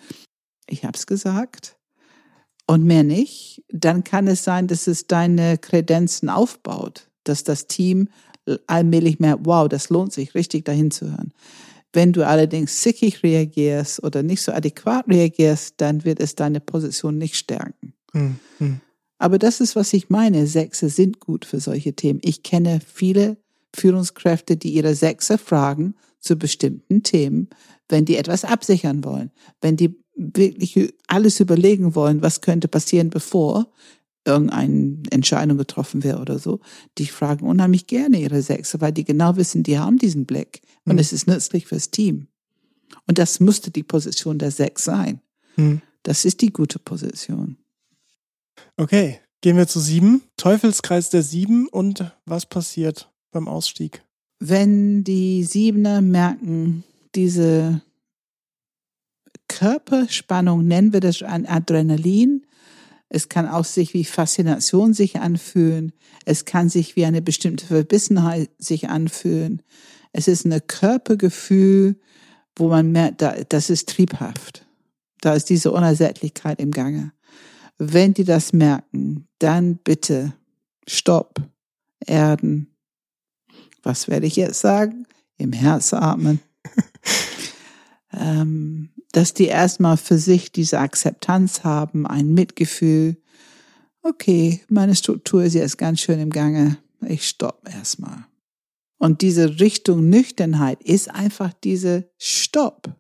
[0.69, 1.77] ich habe es gesagt,
[2.66, 8.09] und mehr nicht, dann kann es sein, dass es deine Kredenzen aufbaut, dass das Team
[8.66, 11.33] allmählich merkt, wow, das lohnt sich richtig dahin zu hören.
[11.93, 17.16] Wenn du allerdings sickig reagierst oder nicht so adäquat reagierst, dann wird es deine Position
[17.16, 17.95] nicht stärken.
[18.12, 18.81] Mhm.
[19.19, 20.47] Aber das ist, was ich meine.
[20.47, 22.21] Sechse sind gut für solche Themen.
[22.23, 23.39] Ich kenne viele
[23.75, 27.49] Führungskräfte, die ihre Sechse fragen zu bestimmten Themen,
[27.89, 33.73] wenn die etwas absichern wollen, wenn die wirklich alles überlegen wollen, was könnte passieren, bevor
[34.25, 36.61] irgendeine Entscheidung getroffen wird oder so,
[36.99, 40.95] die fragen unheimlich gerne ihre Sechse, weil die genau wissen, die haben diesen Blick und
[40.95, 40.99] mhm.
[40.99, 42.27] es ist nützlich fürs Team.
[43.07, 45.21] Und das müsste die Position der Sechs sein.
[45.57, 45.81] Mhm.
[46.03, 47.57] Das ist die gute Position.
[48.77, 50.23] Okay, gehen wir zu sieben.
[50.37, 54.03] Teufelskreis der sieben und was passiert beim Ausstieg?
[54.41, 57.83] Wenn die Siebener merken, diese
[59.49, 62.47] Körperspannung, nennen wir das ein Adrenalin,
[63.11, 65.93] Es kann auch sich wie Faszination sich anfühlen.
[66.27, 69.63] Es kann sich wie eine bestimmte Verbissenheit sich anfühlen.
[70.13, 71.97] Es ist ein Körpergefühl,
[72.55, 74.67] wo man merkt, das ist triebhaft.
[75.21, 77.13] Da ist diese Unersättlichkeit im Gange.
[77.79, 80.35] Wenn die das merken, dann bitte
[80.87, 81.41] Stopp,
[82.07, 82.75] Erden.
[83.83, 85.07] Was werde ich jetzt sagen?
[85.37, 86.41] Im Herz atmen.
[88.13, 93.17] ähm, dass die erstmal für sich diese Akzeptanz haben, ein Mitgefühl.
[94.03, 96.79] Okay, meine Struktur ist jetzt ganz schön im Gange.
[97.07, 98.27] Ich stopp erstmal.
[98.99, 102.95] Und diese Richtung Nüchternheit ist einfach diese Stopp.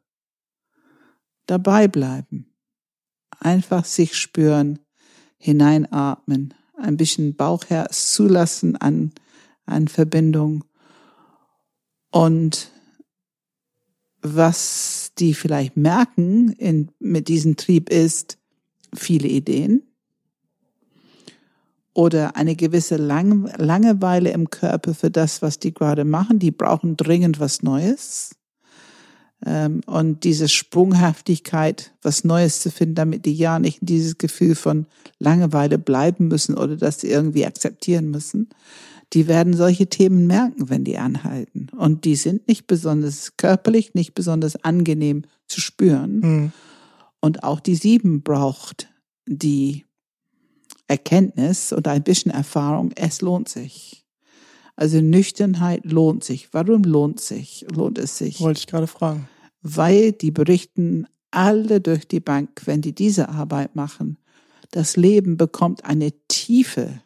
[1.46, 2.54] Dabei bleiben.
[3.40, 4.78] Einfach sich spüren,
[5.38, 9.12] hineinatmen, ein bisschen Bauchherz zulassen an,
[9.66, 10.64] an Verbindung
[12.10, 12.70] und
[14.22, 18.38] was die vielleicht merken in, mit diesem Trieb ist
[18.94, 19.82] viele Ideen
[21.98, 26.38] oder eine gewisse Lang Langeweile im Körper für das, was die gerade machen.
[26.38, 28.36] Die brauchen dringend was Neues.
[29.44, 34.54] Ähm, und diese Sprunghaftigkeit, was Neues zu finden, damit die ja nicht in dieses Gefühl
[34.54, 34.86] von
[35.18, 38.48] Langeweile bleiben müssen oder das irgendwie akzeptieren müssen
[39.12, 41.68] die werden solche Themen merken, wenn die anhalten.
[41.76, 46.20] Und die sind nicht besonders körperlich, nicht besonders angenehm zu spüren.
[46.20, 46.52] Mhm.
[47.20, 48.88] Und auch die Sieben braucht
[49.26, 49.84] die
[50.86, 54.04] Erkenntnis und ein bisschen Erfahrung, es lohnt sich.
[54.76, 56.48] Also Nüchternheit lohnt sich.
[56.52, 57.66] Warum lohnt sich?
[57.74, 58.40] Lohnt es sich?
[58.40, 59.28] Wollte ich gerade fragen.
[59.60, 64.18] Weil die berichten alle durch die Bank, wenn die diese Arbeit machen,
[64.70, 67.00] das Leben bekommt eine Tiefe,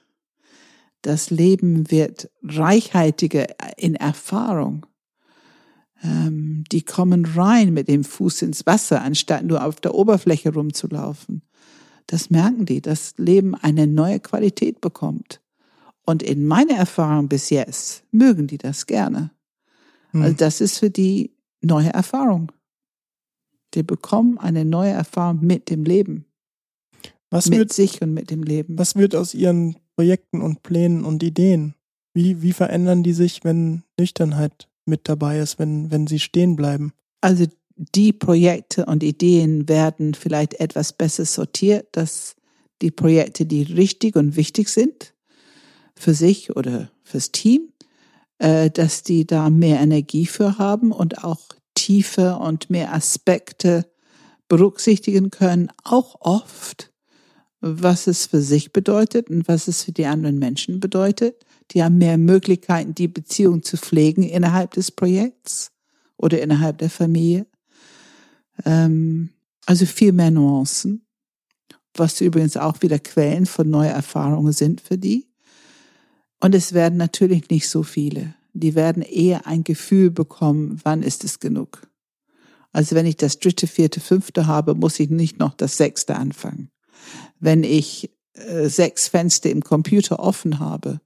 [1.03, 3.47] das Leben wird reichhaltiger
[3.77, 4.87] in Erfahrung.
[6.03, 11.43] Ähm, die kommen rein mit dem Fuß ins Wasser, anstatt nur auf der Oberfläche rumzulaufen.
[12.07, 15.41] Das merken die, dass Leben eine neue Qualität bekommt.
[16.05, 19.31] Und in meiner Erfahrung bis jetzt mögen die das gerne.
[20.11, 20.23] Hm.
[20.23, 22.51] Also das ist für die neue Erfahrung.
[23.75, 26.27] Die bekommen eine neue Erfahrung mit dem Leben.
[27.31, 28.79] Was mit wird, sich und mit dem Leben.
[28.79, 31.77] Was wird aus ihren Projekten und Plänen und Ideen?
[32.13, 36.93] Wie, wie verändern die sich, wenn Nüchternheit mit dabei ist, wenn, wenn sie stehen bleiben?
[37.21, 37.47] Also
[37.77, 42.35] die Projekte und Ideen werden vielleicht etwas besser sortiert, dass
[42.83, 45.15] die Projekte, die richtig und wichtig sind
[45.95, 47.69] für sich oder fürs Team,
[48.39, 51.43] äh, dass die da mehr Energie für haben und auch
[51.77, 53.87] tiefer und mehr Aspekte
[54.49, 56.92] berücksichtigen können, auch oft
[57.63, 61.47] was es für sich bedeutet und was es für die anderen Menschen bedeutet.
[61.71, 65.71] Die haben mehr Möglichkeiten, die Beziehung zu pflegen innerhalb des Projekts
[66.17, 67.47] oder innerhalb der Familie.
[68.65, 69.31] Ähm,
[69.65, 71.07] also viel mehr Nuancen,
[71.95, 75.29] was übrigens auch wieder Quellen von neuen Erfahrungen sind für die.
[76.41, 78.35] Und es werden natürlich nicht so viele.
[78.55, 81.87] Die werden eher ein Gefühl bekommen, wann ist es genug.
[82.73, 86.73] Also wenn ich das dritte, vierte, fünfte habe, muss ich nicht noch das sechste anfangen
[87.43, 91.01] wenn ich äh, sechs Fenster im Computer offen habe,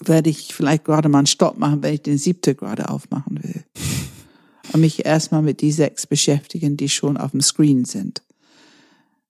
[0.00, 3.64] werde ich vielleicht gerade mal einen Stopp machen, wenn ich den siebte gerade aufmachen will.
[4.72, 8.22] Und mich erstmal mit die sechs beschäftigen, die schon auf dem Screen sind.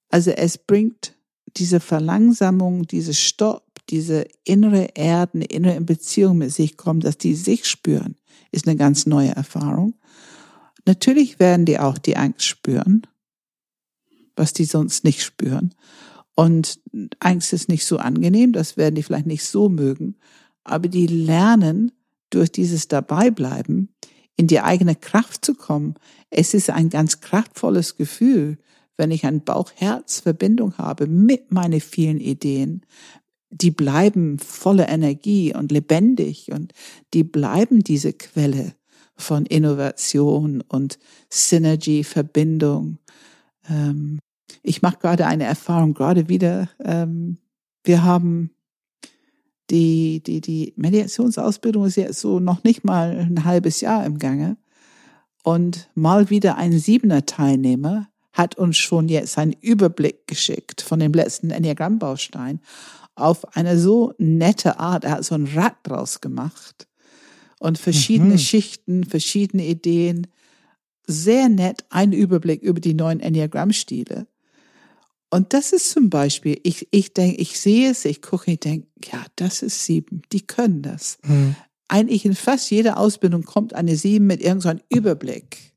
[0.08, 1.14] Also es bringt
[1.56, 7.66] diese Verlangsamung, diese Stopp, diese innere Erden, innere Beziehung mit sich kommen, dass die sich
[7.66, 8.14] spüren,
[8.52, 9.94] ist eine ganz neue Erfahrung.
[10.86, 13.02] Natürlich werden die auch die Angst spüren,
[14.36, 15.74] was die sonst nicht spüren.
[16.34, 16.80] Und
[17.20, 20.16] Angst ist nicht so angenehm, das werden die vielleicht nicht so mögen,
[20.64, 21.92] aber die lernen
[22.30, 23.94] durch dieses Dabeibleiben
[24.36, 25.94] in die eigene Kraft zu kommen.
[26.30, 28.58] Es ist ein ganz kraftvolles Gefühl,
[28.96, 32.82] wenn ich ein Bauch-Herz-Verbindung habe mit meinen vielen Ideen.
[33.50, 36.72] Die bleiben voller Energie und lebendig und
[37.12, 38.74] die bleiben diese Quelle
[39.14, 42.98] von Innovation und Synergy, Verbindung.
[43.68, 44.18] Ähm,
[44.62, 46.68] ich mache gerade eine Erfahrung, gerade wieder.
[46.82, 47.38] Ähm,
[47.84, 48.50] wir haben
[49.70, 54.56] die, die, die Mediationsausbildung ist jetzt so noch nicht mal ein halbes Jahr im Gange.
[55.42, 61.12] Und mal wieder ein siebener Teilnehmer hat uns schon jetzt einen Überblick geschickt von dem
[61.12, 62.60] letzten Enneagramm-Baustein
[63.14, 65.04] auf eine so nette Art.
[65.04, 66.88] Er hat so ein Rad draus gemacht
[67.58, 68.38] und verschiedene mhm.
[68.38, 70.28] Schichten, verschiedene Ideen.
[71.06, 74.26] Sehr nett, ein Überblick über die neuen Enneagramm-Stile.
[75.32, 78.86] Und das ist zum Beispiel, ich, ich denke, ich sehe es, ich gucke, ich denke,
[79.10, 81.16] ja, das ist sieben, die können das.
[81.26, 81.56] Mhm.
[81.88, 85.72] Eigentlich in fast jeder Ausbildung kommt eine sieben mit irgendeinem Überblick.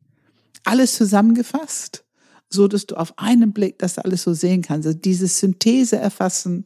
[0.65, 2.03] Alles zusammengefasst,
[2.49, 4.87] so dass du auf einen Blick das alles so sehen kannst.
[4.87, 6.65] Also diese Synthese erfassen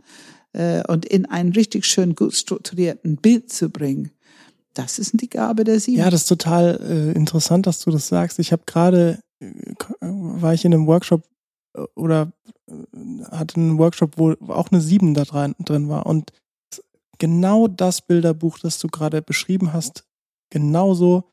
[0.53, 4.09] äh, und in einen richtig schön gut strukturierten Bild zu bringen.
[4.73, 5.99] Das ist die Gabe der Sieben.
[5.99, 8.39] Ja, das ist total äh, interessant, dass du das sagst.
[8.39, 11.21] Ich habe gerade, äh, war ich in einem Workshop
[11.95, 12.31] oder
[12.67, 16.05] äh, hatte einen Workshop, wo auch eine Sieben da drin, war.
[16.05, 16.31] Und
[17.17, 20.05] genau das Bilderbuch, das du gerade beschrieben hast,
[20.49, 21.25] genauso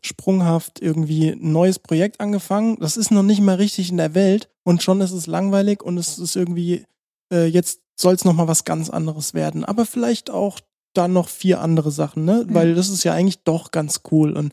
[0.00, 2.78] sprunghaft irgendwie ein neues Projekt angefangen.
[2.80, 5.98] Das ist noch nicht mal richtig in der Welt und schon ist es langweilig und
[5.98, 6.86] es ist irgendwie,
[7.32, 9.64] äh, jetzt soll es nochmal was ganz anderes werden.
[9.64, 10.60] Aber vielleicht auch
[10.94, 12.46] dann noch vier andere Sachen, ne?
[12.48, 12.54] Ja.
[12.54, 14.52] Weil das ist ja eigentlich doch ganz cool und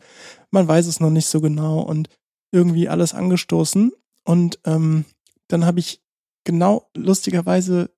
[0.52, 2.10] man weiß es noch nicht so genau und
[2.52, 3.92] irgendwie alles angestoßen.
[4.26, 5.06] Und ähm,
[5.50, 6.02] dann habe ich
[6.46, 7.92] genau lustigerweise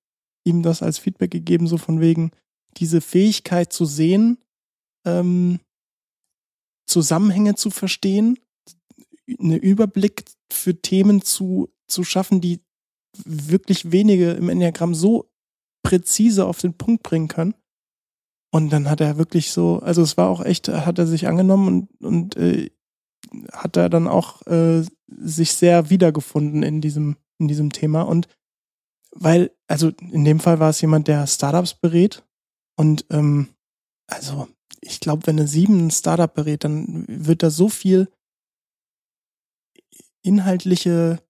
[0.44, 2.32] ihm das als Feedback gegeben, so von wegen
[2.78, 4.38] diese Fähigkeit zu sehen,
[5.06, 5.60] ähm,
[6.86, 8.38] Zusammenhänge zu verstehen,
[9.38, 12.60] einen Überblick für Themen zu, zu schaffen, die
[13.24, 15.30] wirklich wenige im Enneagramm so
[15.82, 17.54] präzise auf den Punkt bringen können.
[18.50, 21.88] Und dann hat er wirklich so, also es war auch echt, hat er sich angenommen
[22.00, 22.70] und, und äh,
[23.52, 28.02] hat er dann auch äh, sich sehr wiedergefunden in diesem, in diesem Thema.
[28.02, 28.28] Und
[29.14, 32.24] weil, also in dem Fall war es jemand, der Startups berät.
[32.76, 33.48] Und ähm,
[34.06, 34.48] also
[34.80, 38.08] ich glaube, wenn eine sieben ein Startup berät, dann wird da so viel
[40.22, 41.20] inhaltliche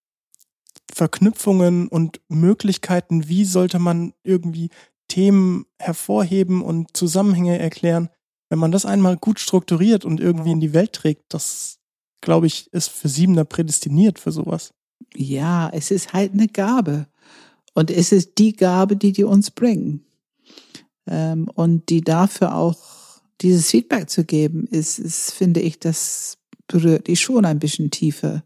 [0.91, 4.71] Verknüpfungen und Möglichkeiten, wie sollte man irgendwie
[5.09, 8.09] Themen hervorheben und Zusammenhänge erklären.
[8.51, 11.79] Wenn man das einmal gut strukturiert und irgendwie in die Welt trägt, das,
[12.21, 14.75] glaube ich, ist für Siebener prädestiniert für sowas.
[15.14, 17.07] Ja, es ist halt eine Gabe.
[17.74, 20.05] Und es ist die Gabe, die die uns bringen.
[21.07, 22.78] Ähm, und die dafür auch
[23.40, 26.38] dieses Feedback zu geben, ist, ist, finde ich, das
[26.68, 28.44] berührt die schon ein bisschen tiefer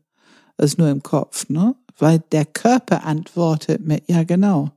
[0.57, 1.77] als nur im Kopf, ne?
[1.99, 4.71] Weil der Körper antwortet mir, ja genau,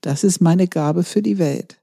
[0.00, 1.80] das ist meine Gabe für die Welt.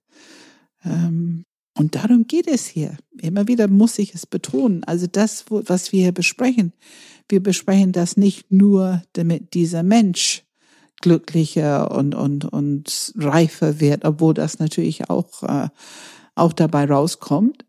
[0.85, 1.45] Ähm,
[1.75, 2.97] und darum geht es hier.
[3.19, 4.83] Immer wieder muss ich es betonen.
[4.83, 6.73] Also das, was wir hier besprechen,
[7.29, 10.43] wir besprechen das nicht nur, damit dieser Mensch
[11.01, 15.69] glücklicher und, und, und reifer wird, obwohl das natürlich auch äh,
[16.35, 17.65] auch dabei rauskommt.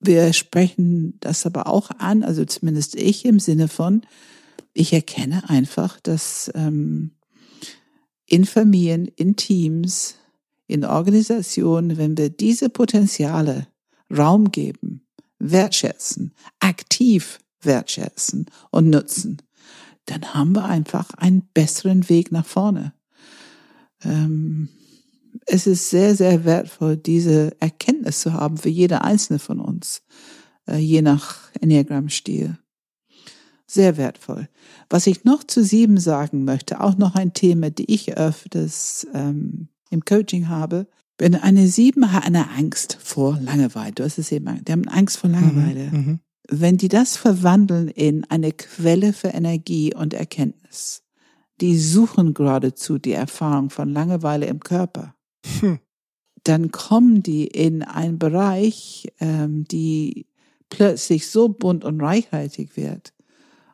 [0.00, 4.02] Wir sprechen das aber auch an, also zumindest ich im Sinne von,
[4.72, 7.12] ich erkenne einfach, dass ähm,
[8.26, 10.16] in Familien, in Teams,
[10.66, 13.68] in Organisationen, wenn wir diese Potenziale
[14.14, 15.06] Raum geben,
[15.38, 19.42] wertschätzen, aktiv wertschätzen und nutzen,
[20.06, 22.92] dann haben wir einfach einen besseren Weg nach vorne.
[24.02, 24.68] Ähm,
[25.46, 30.02] es ist sehr, sehr wertvoll, diese Erkenntnis zu haben für jede einzelne von uns,
[30.68, 32.58] äh, je nach Enneagramm-Stil.
[33.66, 34.48] Sehr wertvoll.
[34.88, 39.68] Was ich noch zu sieben sagen möchte, auch noch ein Thema, die ich öfters ähm,
[39.94, 40.86] im Coaching habe.
[41.16, 45.16] Wenn eine sieben hat eine Angst vor Langeweile, du hast es eben, die haben Angst
[45.16, 45.90] vor Langeweile.
[45.90, 51.02] Mhm, mhm, Wenn die das verwandeln in eine Quelle für Energie und Erkenntnis,
[51.60, 55.14] die suchen geradezu die Erfahrung von Langeweile im Körper
[55.60, 55.78] hm.
[56.44, 60.26] dann kommen die in einen Bereich, ähm, die
[60.68, 63.12] plötzlich so bunt und reichhaltig wird.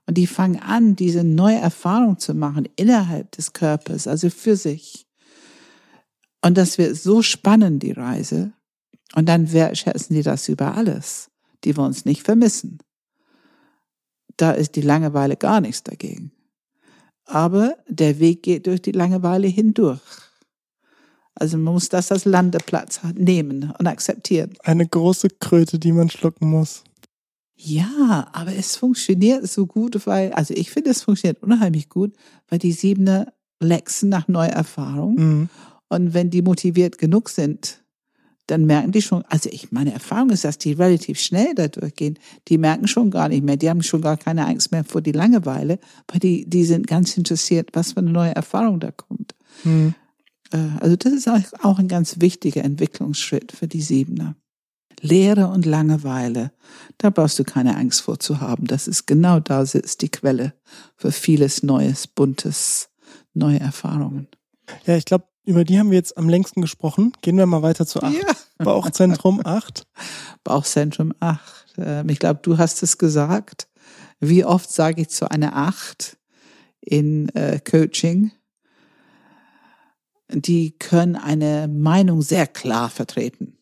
[0.06, 5.06] Und die fangen an, diese neue Erfahrung zu machen innerhalb des Körpers, also für sich.
[6.42, 8.52] Und das wird so spannend, die Reise.
[9.14, 11.30] Und dann wertschätzen die das über alles,
[11.64, 12.78] die wir uns nicht vermissen.
[14.36, 16.32] Da ist die Langeweile gar nichts dagegen.
[17.26, 20.00] Aber der Weg geht durch die Langeweile hindurch.
[21.34, 24.54] Also man muss das als Landeplatz nehmen und akzeptieren.
[24.62, 26.84] Eine große Kröte, die man schlucken muss.
[27.54, 32.14] Ja, aber es funktioniert so gut, weil, also ich finde, es funktioniert unheimlich gut,
[32.48, 35.14] weil die Siebener lexen nach neuer Erfahrung.
[35.14, 35.48] Mhm.
[35.90, 37.82] Und wenn die motiviert genug sind,
[38.46, 42.18] dann merken die schon, also ich, meine Erfahrung ist, dass die relativ schnell da durchgehen.
[42.48, 45.12] Die merken schon gar nicht mehr, die haben schon gar keine Angst mehr vor die
[45.12, 45.78] Langeweile,
[46.08, 49.34] weil die, die sind ganz interessiert, was für eine neue Erfahrung da kommt.
[49.64, 49.94] Mhm.
[50.52, 54.36] Äh, also das ist auch ein ganz wichtiger Entwicklungsschritt für die Siebener.
[55.00, 56.52] Leere und Langeweile,
[56.98, 58.66] da brauchst du keine Angst vor zu haben.
[58.66, 60.52] Das ist genau da sitzt die Quelle
[60.96, 62.90] für vieles Neues, Buntes,
[63.32, 64.28] neue Erfahrungen.
[64.86, 67.12] Ja, ich glaube, über die haben wir jetzt am längsten gesprochen.
[67.22, 68.12] Gehen wir mal weiter zu 8.
[68.12, 68.32] Ja.
[68.58, 69.86] Bauchzentrum 8.
[70.44, 71.40] Bauchzentrum 8.
[71.78, 73.68] Ähm, ich glaube, du hast es gesagt.
[74.20, 76.18] Wie oft sage ich zu einer 8
[76.80, 78.32] in äh, Coaching?
[80.32, 83.56] die können eine Meinung sehr klar vertreten.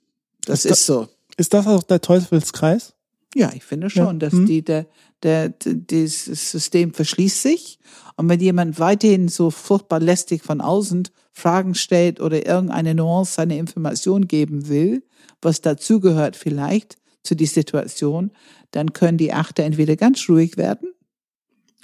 [0.45, 1.09] Das ist, ist so.
[1.37, 2.95] Ist das auch der Teufelskreis?
[3.35, 4.13] Ja, ich finde schon, Ja.
[4.15, 4.47] dass Hm.
[4.47, 4.87] die, der,
[5.23, 7.79] der, dieses System verschließt sich.
[8.17, 13.59] Und wenn jemand weiterhin so furchtbar lästig von außen Fragen stellt oder irgendeine Nuance, eine
[13.59, 15.05] Information geben will,
[15.41, 18.33] was dazugehört vielleicht zu die Situation,
[18.71, 20.89] dann können die Achter entweder ganz ruhig werden,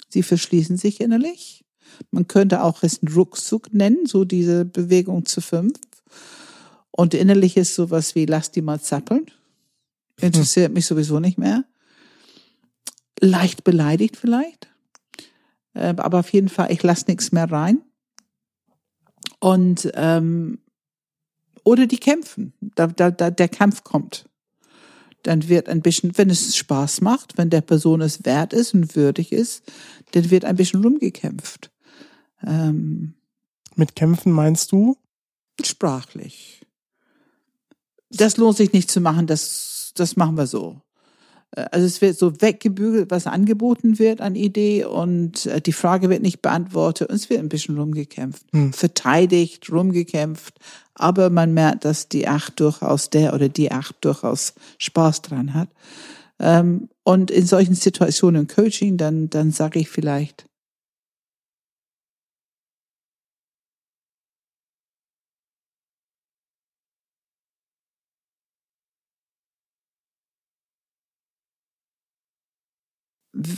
[0.08, 1.64] sie verschließen sich innerlich.
[2.10, 5.78] Man könnte auch es einen Ruckzuck nennen, so diese Bewegung zu fünf.
[6.90, 9.26] Und innerlich ist sowas wie, lass die mal zappeln.
[10.20, 11.64] Interessiert mich sowieso nicht mehr.
[13.20, 14.68] Leicht beleidigt vielleicht.
[15.74, 17.82] Äh, aber auf jeden Fall, ich lasse nichts mehr rein.
[19.40, 20.58] Und ähm,
[21.64, 22.52] oder die kämpfen.
[22.60, 24.28] Da, da, da der Kampf kommt.
[25.22, 28.94] Dann wird ein bisschen, wenn es Spaß macht, wenn der Person es wert ist und
[28.94, 29.64] würdig ist,
[30.12, 31.70] dann wird ein bisschen rumgekämpft.
[32.46, 33.14] Ähm,
[33.74, 34.96] Mit Kämpfen meinst du?
[35.62, 36.60] sprachlich.
[38.10, 40.80] Das lohnt sich nicht zu machen, das, das machen wir so.
[41.56, 46.10] Äh, Also es wird so weggebügelt, was angeboten wird an Idee und äh, die Frage
[46.10, 48.44] wird nicht beantwortet und es wird ein bisschen rumgekämpft.
[48.52, 48.72] Hm.
[48.72, 50.58] Verteidigt, rumgekämpft,
[50.94, 55.68] aber man merkt, dass die Acht durchaus, der oder die Acht durchaus Spaß dran hat.
[56.38, 60.46] Ähm, Und in solchen Situationen im Coaching, dann, dann sage ich vielleicht,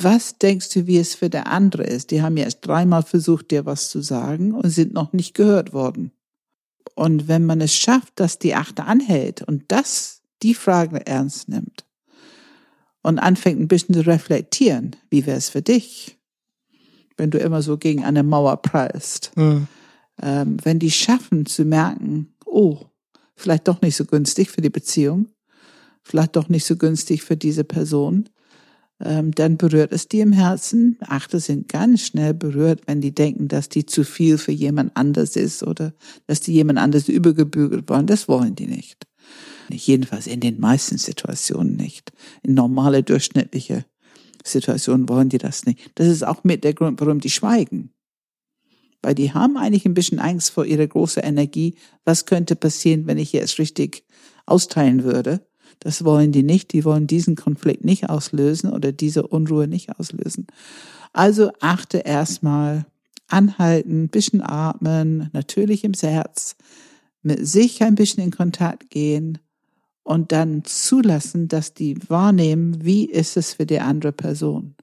[0.00, 2.10] was denkst du, wie es für der andere ist?
[2.10, 6.12] Die haben jetzt dreimal versucht, dir was zu sagen und sind noch nicht gehört worden.
[6.94, 11.84] Und wenn man es schafft, dass die Achte anhält und das die Frage ernst nimmt
[13.02, 16.18] und anfängt ein bisschen zu reflektieren, wie wäre es für dich,
[17.16, 19.32] wenn du immer so gegen eine Mauer prallst?
[19.34, 19.66] Hm.
[20.22, 22.78] ähm, wenn die schaffen zu merken, oh,
[23.34, 25.28] vielleicht doch nicht so günstig für die Beziehung,
[26.02, 28.28] vielleicht doch nicht so günstig für diese Person,
[28.98, 30.96] dann berührt es die im Herzen.
[31.00, 35.36] Achte sind ganz schnell berührt, wenn die denken, dass die zu viel für jemand anders
[35.36, 35.92] ist oder
[36.26, 38.06] dass die jemand anders übergebügelt wollen.
[38.06, 39.06] Das wollen die nicht.
[39.68, 42.12] Nicht jedenfalls in den meisten Situationen nicht.
[42.42, 43.84] In normale, durchschnittliche
[44.44, 45.90] Situationen wollen die das nicht.
[45.96, 47.90] Das ist auch mit der Grund, warum die schweigen.
[49.02, 51.74] Weil die haben eigentlich ein bisschen Angst vor ihrer großen Energie.
[52.04, 54.04] Was könnte passieren, wenn ich jetzt richtig
[54.46, 55.46] austeilen würde?
[55.80, 56.72] Das wollen die nicht.
[56.72, 60.46] Die wollen diesen Konflikt nicht auslösen oder diese Unruhe nicht auslösen.
[61.12, 62.86] Also achte erstmal,
[63.28, 66.56] anhalten, bisschen atmen, natürlich im Herz,
[67.22, 69.38] mit sich ein bisschen in Kontakt gehen
[70.02, 74.76] und dann zulassen, dass die wahrnehmen, wie ist es für die andere Person.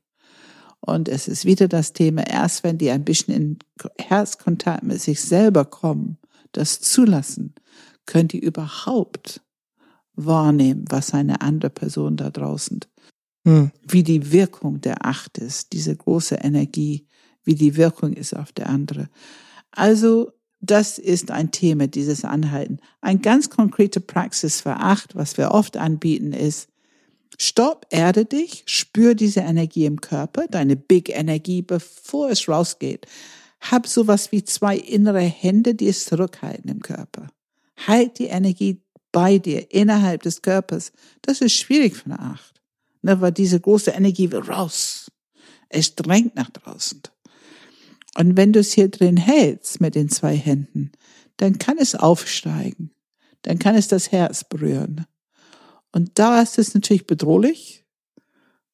[0.82, 3.60] Und es ist wieder das Thema, erst wenn die ein bisschen in
[3.98, 6.18] Herzkontakt mit sich selber kommen,
[6.52, 7.56] das zulassen,
[8.06, 9.42] können die überhaupt
[10.16, 12.80] wahrnehmen, was eine andere Person da draußen,
[13.46, 13.72] Hm.
[13.88, 17.08] wie die Wirkung der Acht ist, diese große Energie,
[17.44, 19.10] wie die Wirkung ist auf der andere.
[19.72, 22.80] Also, das ist ein Thema, dieses Anhalten.
[23.02, 26.70] Ein ganz konkrete Praxis für Acht, was wir oft anbieten, ist,
[27.38, 33.08] Stopp, erde dich, spür diese Energie im Körper, deine Big Energie, bevor es rausgeht.
[33.60, 37.28] Hab sowas wie zwei innere Hände, die es zurückhalten im Körper.
[37.88, 38.83] Halt die Energie
[39.14, 40.92] bei dir, innerhalb des Körpers.
[41.22, 42.62] Das ist schwierig für eine Acht.
[43.02, 45.10] Ne, weil diese große Energie will raus.
[45.70, 47.02] Es drängt nach draußen.
[48.18, 50.92] Und wenn du es hier drin hältst mit den zwei Händen,
[51.38, 52.92] dann kann es aufsteigen.
[53.42, 55.06] Dann kann es das Herz berühren.
[55.92, 57.86] Und da ist es natürlich bedrohlich.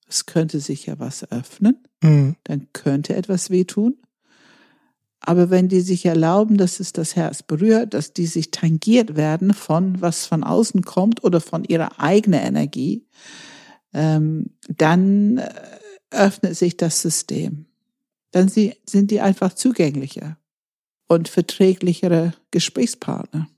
[0.08, 1.84] Es könnte sich ja was öffnen.
[2.04, 2.36] Hm.
[2.44, 3.98] Dann könnte etwas wehtun.
[5.22, 9.54] Aber wenn die sich erlauben, dass es das Herz berührt, dass die sich tangiert werden
[9.54, 13.06] von was von außen kommt oder von ihrer eigenen Energie,
[13.94, 15.50] ähm, dann äh,
[16.12, 17.66] öffnet sich das System.
[18.32, 20.38] Dann sie, sind die einfach zugänglicher
[21.08, 23.50] und verträglichere Gesprächspartner.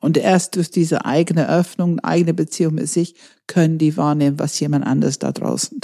[0.00, 3.14] Und erst durch diese eigene Öffnung, eigene Beziehung mit sich,
[3.46, 5.80] können die wahrnehmen, was jemand anders da draußen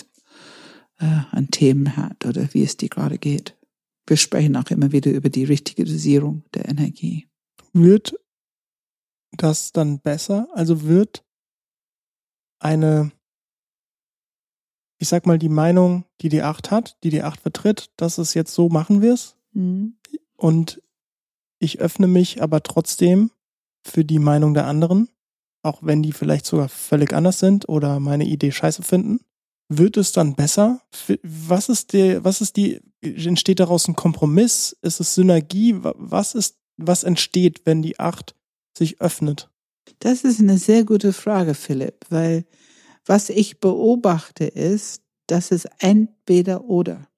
[0.98, 3.54] äh, an Themen hat oder wie es dir gerade geht.
[4.06, 7.28] Wir sprechen auch immer wieder über die richtige Dosierung der Energie.
[7.72, 8.14] Wird
[9.32, 10.48] das dann besser?
[10.52, 11.24] Also wird
[12.58, 13.12] eine,
[14.98, 18.34] ich sag mal, die Meinung, die die Acht hat, die die Acht vertritt, dass es
[18.34, 19.98] jetzt so machen wir's Mhm.
[20.36, 20.82] und
[21.58, 23.30] ich öffne mich aber trotzdem
[23.86, 25.10] für die Meinung der anderen,
[25.62, 29.20] auch wenn die vielleicht sogar völlig anders sind oder meine Idee scheiße finden.
[29.78, 30.80] Wird es dann besser?
[31.22, 34.76] Was ist der, was ist die, entsteht daraus ein Kompromiss?
[34.82, 35.82] Ist es Synergie?
[35.82, 38.34] Wa- Was ist, was entsteht, wenn die Acht
[38.76, 39.48] sich öffnet?
[40.00, 42.44] Das ist eine sehr gute Frage, Philipp, weil
[43.06, 47.08] Was ich beobachte ist, dass es entweder oder.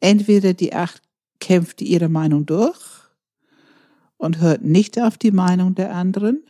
[0.00, 1.02] Entweder die Acht
[1.40, 2.78] kämpft ihre Meinung durch
[4.16, 6.42] und hört nicht auf die Meinung der anderen,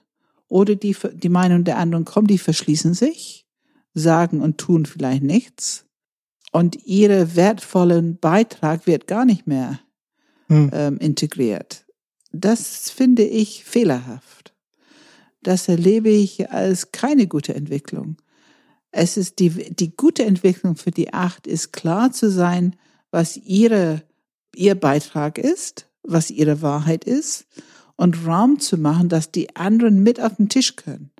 [0.49, 3.46] oder die, die Meinung der anderen kommt, die verschließen sich,
[3.99, 5.87] sagen und tun vielleicht nichts,
[6.57, 9.79] und ihre wertvollen Beitrag wird gar nicht mehr
[10.49, 10.71] hm.
[10.73, 11.85] ähm, integriert.
[12.33, 14.55] Das finde ich fehlerhaft.
[15.43, 18.17] Das erlebe ich als keine gute Entwicklung.
[18.91, 22.75] Es ist die, die gute Entwicklung für die Acht ist klar zu sein,
[23.11, 24.03] was ihre,
[24.55, 27.47] ihr Beitrag ist, was ihre Wahrheit ist
[27.97, 31.11] und Raum zu machen, dass die anderen mit auf den Tisch können,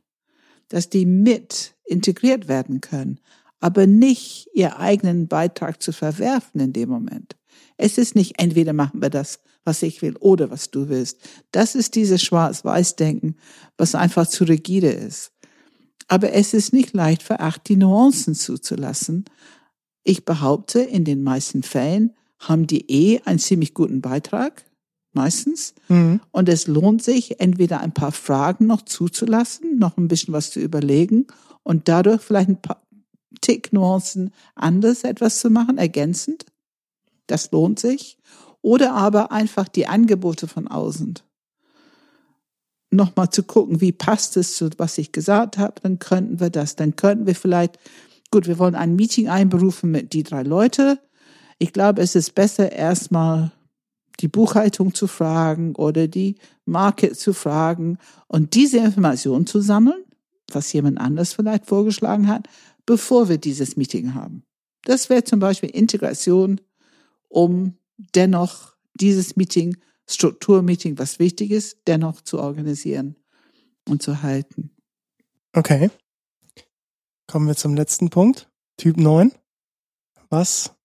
[0.69, 3.21] dass die mit integriert werden können,
[3.61, 7.37] aber nicht ihr eigenen Beitrag zu verwerfen in dem Moment.
[7.77, 11.19] Es ist nicht entweder machen wir das, was ich will oder was du willst.
[11.51, 13.37] Das ist dieses Schwarz-Weiß-Denken,
[13.77, 15.33] was einfach zu rigide ist.
[16.09, 19.25] Aber es ist nicht leicht für acht, die Nuancen zuzulassen.
[20.05, 24.65] Ich behaupte, in den meisten Fällen haben die eh einen ziemlich guten Beitrag,
[25.17, 25.75] meistens.
[25.89, 26.21] Mhm.
[26.31, 30.61] Und es lohnt sich, entweder ein paar Fragen noch zuzulassen, noch ein bisschen was zu
[30.61, 31.27] überlegen
[31.65, 32.83] und dadurch vielleicht ein paar
[33.41, 36.47] Tick Nuancen anders etwas zu machen, ergänzend.
[37.27, 38.19] Das lohnt sich.
[38.63, 41.19] Oder aber einfach die Angebote von außen
[42.91, 46.77] nochmal zu gucken, wie passt es zu, was ich gesagt habe, dann könnten wir das,
[46.77, 47.79] dann könnten wir vielleicht,
[48.31, 50.99] gut, wir wollen ein Meeting einberufen mit die drei Leute.
[51.59, 53.53] Ich glaube, es ist besser, erstmal
[54.21, 57.99] die Buchhaltung zu fragen oder die Market zu fragen
[58.29, 60.05] und diese Informationen zu sammeln,
[60.53, 62.49] was jemand anders vielleicht vorgeschlagen hat,
[62.87, 64.43] bevor wir dieses Meeting haben.
[64.85, 66.61] Das wäre zum Beispiel Integration,
[67.29, 67.77] um
[68.15, 69.77] dennoch dieses Meeting
[70.09, 73.17] Strukturmeeting, was wichtig ist, dennoch zu organisieren
[73.89, 74.71] und zu halten.
[75.53, 75.91] Okay.
[77.27, 78.49] Kommen wir zum letzten Punkt.
[78.77, 79.33] Typ 9.
[80.29, 80.76] Was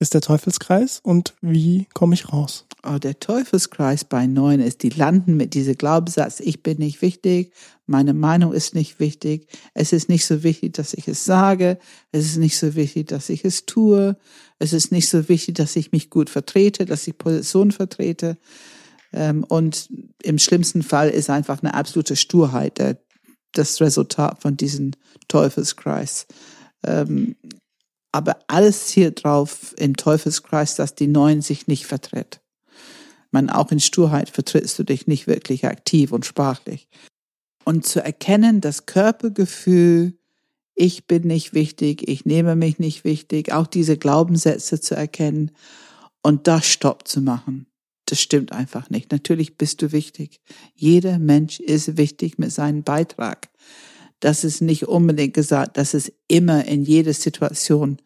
[0.00, 2.66] ist der Teufelskreis und wie komme ich raus?
[2.82, 7.52] Oh, der Teufelskreis bei neun ist, die landen mit diesem Glaubenssatz, ich bin nicht wichtig,
[7.86, 11.78] meine Meinung ist nicht wichtig, es ist nicht so wichtig, dass ich es sage,
[12.12, 14.16] es ist nicht so wichtig, dass ich es tue,
[14.58, 18.38] es ist nicht so wichtig, dass ich mich gut vertrete, dass ich Position vertrete.
[19.12, 19.90] Ähm, und
[20.22, 22.98] im schlimmsten Fall ist einfach eine absolute Sturheit der,
[23.52, 24.92] das Resultat von diesem
[25.28, 26.26] Teufelskreis.
[28.12, 32.40] Aber alles zielt drauf in Teufelskreis, dass die Neuen sich nicht vertritt.
[33.30, 36.88] Man auch in Sturheit vertrittst du dich nicht wirklich aktiv und sprachlich.
[37.64, 40.18] Und zu erkennen, das Körpergefühl,
[40.74, 45.52] ich bin nicht wichtig, ich nehme mich nicht wichtig, auch diese Glaubenssätze zu erkennen
[46.22, 47.66] und das Stopp zu machen.
[48.06, 49.12] Das stimmt einfach nicht.
[49.12, 50.40] Natürlich bist du wichtig.
[50.74, 53.49] Jeder Mensch ist wichtig mit seinem Beitrag
[54.20, 57.98] das ist nicht unbedingt gesagt, dass es immer in jeder Situation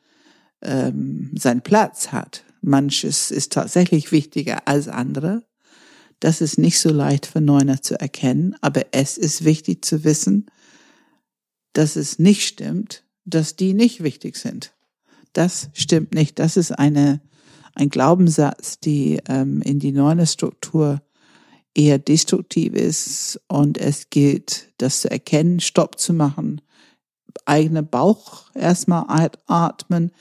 [0.63, 2.45] ähm, seinen Platz hat.
[2.63, 5.45] Manches ist tatsächlich wichtiger als andere.
[6.21, 10.47] Das ist nicht so leicht für Neuner zu erkennen, aber es ist wichtig zu wissen,
[11.75, 14.73] dass es nicht stimmt, dass die nicht wichtig sind.
[15.33, 16.39] Das stimmt nicht.
[16.39, 17.21] Das ist eine,
[17.75, 21.03] ein Glaubenssatz, die ähm, in die neue Struktur
[21.75, 26.61] eher destruktiv ist und es gilt, das zu erkennen, Stopp zu machen,
[27.45, 30.13] eigene Bauch erstmal atmen,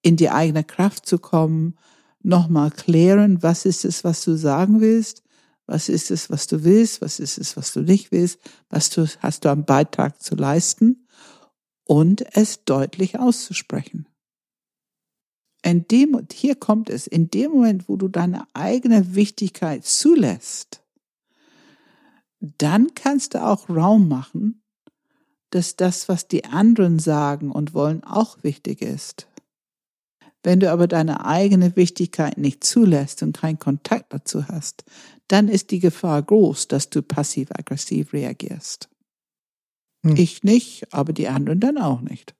[0.00, 1.76] in die eigene Kraft zu kommen,
[2.22, 5.22] nochmal klären, was ist es, was du sagen willst,
[5.66, 9.06] was ist es, was du willst, was ist es, was du nicht willst, was du,
[9.20, 11.06] hast du am Beitrag zu leisten
[11.84, 14.06] und es deutlich auszusprechen.
[15.64, 20.81] In dem, hier kommt es, in dem Moment, wo du deine eigene Wichtigkeit zulässt,
[22.42, 24.62] dann kannst du auch Raum machen,
[25.50, 29.28] dass das, was die anderen sagen und wollen, auch wichtig ist.
[30.42, 34.84] Wenn du aber deine eigene Wichtigkeit nicht zulässt und keinen Kontakt dazu hast,
[35.28, 38.88] dann ist die Gefahr groß, dass du passiv-aggressiv reagierst.
[40.04, 40.16] Hm.
[40.16, 42.34] Ich nicht, aber die anderen dann auch nicht.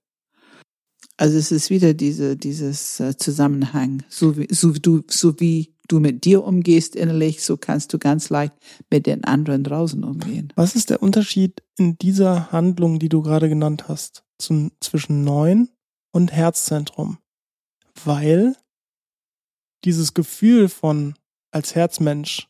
[1.17, 6.01] Also es ist wieder diese, dieses äh, Zusammenhang, so wie, so, du, so wie du
[6.01, 8.55] mit dir umgehst innerlich, so kannst du ganz leicht
[8.91, 10.53] mit den anderen draußen umgehen.
[10.57, 15.69] Was ist der Unterschied in dieser Handlung, die du gerade genannt hast, zum, zwischen Neun
[16.13, 17.19] und Herzzentrum?
[18.05, 18.57] Weil
[19.85, 21.15] dieses Gefühl von
[21.51, 22.49] als Herzmensch,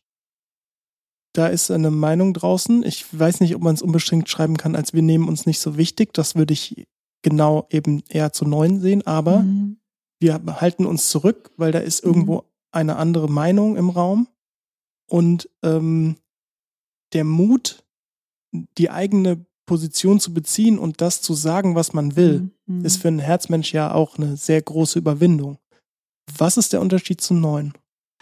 [1.33, 2.85] da ist eine Meinung draußen.
[2.85, 5.77] Ich weiß nicht, ob man es unbestimmt schreiben kann, als wir nehmen uns nicht so
[5.77, 6.13] wichtig.
[6.13, 6.85] Das würde ich
[7.23, 9.79] genau eben eher zu neun sehen, aber mhm.
[10.21, 12.52] wir halten uns zurück, weil da ist irgendwo mhm.
[12.73, 14.29] Eine andere Meinung im Raum
[15.07, 16.17] und ähm,
[17.13, 17.85] der Mut,
[18.79, 22.85] die eigene Position zu beziehen und das zu sagen, was man will, Mhm.
[22.85, 25.59] ist für einen Herzmensch ja auch eine sehr große Überwindung.
[26.39, 27.73] Was ist der Unterschied zum Neuen?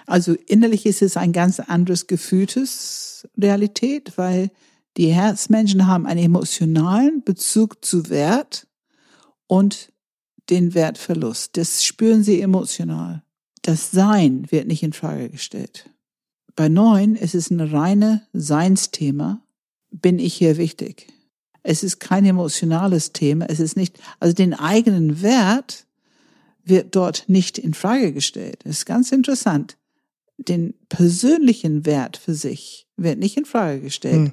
[0.07, 4.51] Also innerlich ist es ein ganz anderes gefühltes Realität, weil
[4.97, 8.67] die Herzmenschen haben einen emotionalen Bezug zu Wert
[9.47, 9.93] und
[10.49, 11.57] den Wertverlust.
[11.57, 13.23] Das spüren sie emotional.
[13.71, 15.89] Das Sein wird nicht in Frage gestellt.
[16.57, 19.45] Bei Neun ist es ein reine Seinsthema.
[19.93, 21.07] Bin ich hier wichtig?
[21.63, 23.47] Es ist kein emotionales Thema.
[23.49, 25.87] Es ist nicht, also den eigenen Wert
[26.65, 28.59] wird dort nicht in Frage gestellt.
[28.65, 29.77] Das ist ganz interessant.
[30.37, 34.31] Den persönlichen Wert für sich wird nicht in Frage gestellt.
[34.31, 34.33] Hm.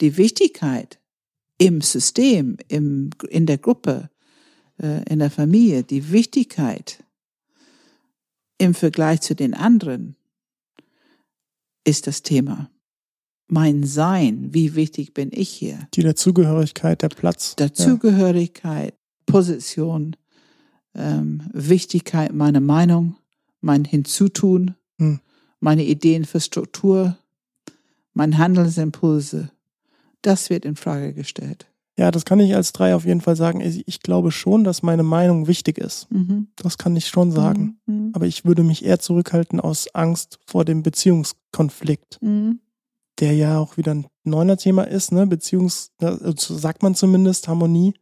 [0.00, 0.98] Die Wichtigkeit
[1.56, 4.10] im System, im, in der Gruppe,
[4.82, 7.01] äh, in der Familie, die Wichtigkeit
[8.58, 10.16] im Vergleich zu den anderen
[11.84, 12.70] ist das Thema.
[13.48, 15.88] Mein Sein, wie wichtig bin ich hier?
[15.94, 17.54] Die Dazugehörigkeit, der Platz.
[17.56, 18.94] Dazugehörigkeit,
[19.26, 20.16] Position,
[20.94, 23.16] ähm, Wichtigkeit meiner Meinung,
[23.60, 25.20] mein Hinzutun, Hm.
[25.60, 27.18] meine Ideen für Struktur,
[28.14, 29.50] mein Handelsimpulse.
[30.22, 31.66] Das wird in Frage gestellt.
[31.98, 33.60] Ja, das kann ich als drei auf jeden Fall sagen.
[33.60, 36.10] Ich glaube schon, dass meine Meinung wichtig ist.
[36.10, 36.48] Mhm.
[36.56, 37.80] Das kann ich schon sagen.
[37.86, 38.12] Mhm.
[38.14, 42.60] Aber ich würde mich eher zurückhalten aus Angst vor dem Beziehungskonflikt, Mhm.
[43.20, 45.26] der ja auch wieder ein neuner Thema ist, ne?
[45.26, 47.92] Beziehungs, also sagt man zumindest, Harmonie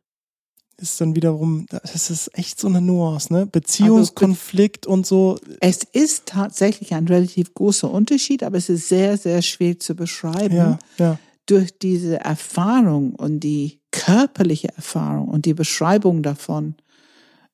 [0.77, 3.45] ist dann wiederum, das ist echt so eine Nuance, ne?
[3.47, 5.37] Beziehungskonflikt und so.
[5.61, 10.55] Es ist tatsächlich ein relativ großer Unterschied, aber es ist sehr, sehr schwer zu beschreiben.
[10.55, 11.19] Ja, ja.
[11.47, 16.74] durch diese Erfahrung und die körperliche Erfahrung und die Beschreibung davon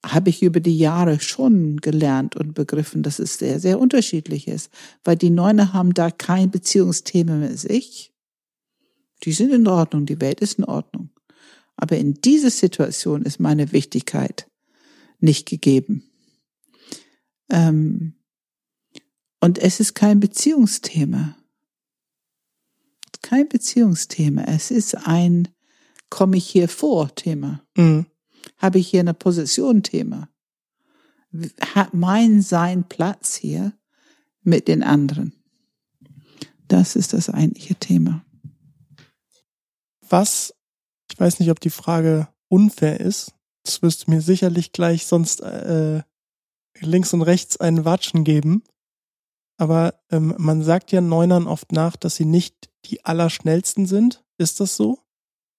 [0.04, 4.70] habe ich über die Jahre schon gelernt und begriffen, dass es sehr, sehr unterschiedlich ist.
[5.02, 8.12] Weil die Neuner haben da kein Beziehungsthema mit sich.
[9.24, 11.10] Die sind in Ordnung, die Welt ist in Ordnung.
[11.74, 14.48] Aber in dieser Situation ist meine Wichtigkeit
[15.18, 16.04] nicht gegeben.
[17.50, 18.14] Ähm,
[19.40, 21.34] und es ist kein Beziehungsthema
[23.26, 24.44] kein Beziehungsthema.
[24.44, 25.48] Es ist ein
[26.16, 27.60] komme ich hier vor Thema.
[27.76, 28.06] Mhm.
[28.56, 30.30] Habe ich hier eine Position Thema?
[31.60, 33.74] Hat mein Sein Platz hier
[34.42, 35.34] mit den anderen?
[36.68, 38.24] Das ist das eigentliche Thema.
[40.08, 40.54] Was,
[41.12, 43.34] ich weiß nicht, ob die Frage unfair ist.
[43.64, 46.02] Das wirst du mir sicherlich gleich sonst äh,
[46.80, 48.62] links und rechts einen Watschen geben.
[49.58, 54.24] Aber ähm, man sagt ja Neunern oft nach, dass sie nicht die allerschnellsten sind.
[54.38, 55.05] Ist das so?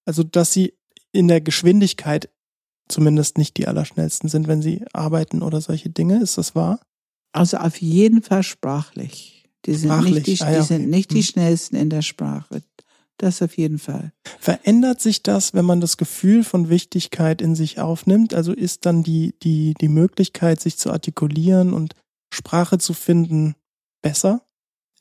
[0.08, 0.72] Also, dass sie
[1.12, 2.30] in der Geschwindigkeit
[2.88, 6.22] zumindest nicht die allerschnellsten sind, wenn sie arbeiten oder solche Dinge.
[6.22, 6.80] Ist das wahr?
[7.32, 9.44] Also auf jeden Fall sprachlich.
[9.66, 11.22] Die sind Sprachlich, nicht die, ah ja, die, sind nicht die Hm.
[11.24, 12.62] schnellsten in der Sprache.
[13.18, 14.14] Das auf jeden Fall.
[14.38, 18.32] Verändert sich das, wenn man das Gefühl von Wichtigkeit in sich aufnimmt?
[18.32, 21.94] Also ist dann die, die, die Möglichkeit, sich zu artikulieren und
[22.32, 23.56] Sprache zu finden,
[24.00, 24.40] besser?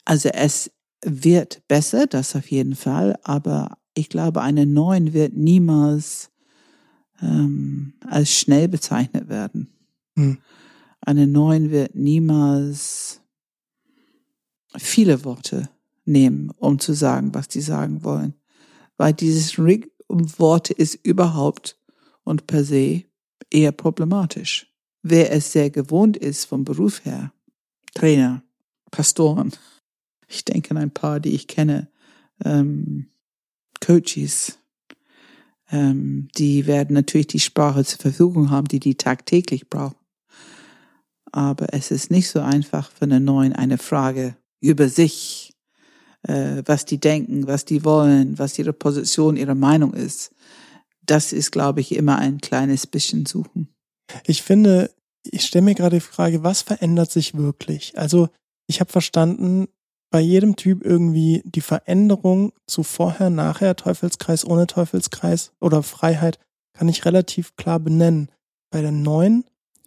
[0.04, 0.70] Also es
[1.06, 6.30] wird besser, das auf jeden Fall, aber ich glaube, eine Neun wird niemals
[7.22, 9.70] ähm, als schnell bezeichnet werden.
[10.16, 10.38] Hm.
[11.02, 13.22] Eine Neun wird niemals
[14.78, 15.70] viele Worte
[16.06, 18.36] nehmen, um zu sagen, was die sagen wollen.
[18.98, 21.80] Weil dieses Rig um Worte ist überhaupt
[22.24, 23.04] und per se
[23.50, 24.72] eher problematisch.
[25.02, 27.34] Wer es sehr gewohnt ist vom Beruf her,
[27.94, 28.44] Trainer,
[28.92, 29.54] Pastoren,
[30.28, 31.90] ich denke an ein paar, die ich kenne,
[32.44, 33.08] ähm,
[33.80, 34.58] Coaches,
[35.72, 39.98] ähm, die werden natürlich die Sprache zur Verfügung haben, die die tagtäglich brauchen.
[41.32, 45.54] Aber es ist nicht so einfach für eine Neuen eine Frage über sich,
[46.24, 50.32] äh, was die denken, was die wollen, was ihre Position, ihre Meinung ist.
[51.06, 53.70] Das ist, glaube ich, immer ein kleines bisschen suchen.
[54.26, 54.92] Ich finde,
[55.24, 57.98] ich stelle mir gerade die Frage, was verändert sich wirklich?
[57.98, 58.30] Also
[58.68, 59.68] ich habe verstanden,
[60.10, 66.40] bei jedem Typ irgendwie die Veränderung zu vorher, nachher, Teufelskreis, ohne Teufelskreis oder Freiheit,
[66.74, 68.32] kann ich relativ klar benennen.
[68.70, 69.44] Bei der neuen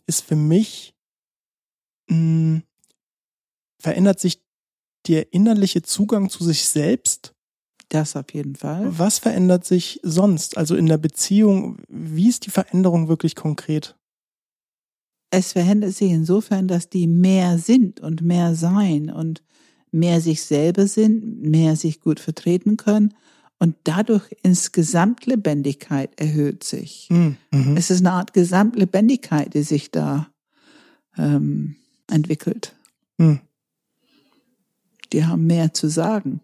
[0.06, 0.94] ist für mich,
[2.08, 2.62] mh,
[3.80, 4.42] verändert sich
[5.06, 7.34] der innerliche Zugang zu sich selbst.
[7.88, 8.86] Das auf jeden Fall.
[8.98, 10.56] Was verändert sich sonst?
[10.56, 13.96] Also in der Beziehung, wie ist die Veränderung wirklich konkret?
[15.30, 19.42] Es verändert sich insofern, dass die mehr sind und mehr sein und
[19.92, 23.14] mehr sich selber sind, mehr sich gut vertreten können
[23.58, 27.08] und dadurch insgesamt Lebendigkeit erhöht sich.
[27.10, 27.36] Mhm.
[27.50, 27.76] Mhm.
[27.76, 30.28] Es ist eine Art Gesamtlebendigkeit, die sich da
[31.16, 31.76] ähm,
[32.10, 32.74] entwickelt.
[33.18, 33.40] Mhm.
[35.12, 36.40] Die haben mehr zu sagen.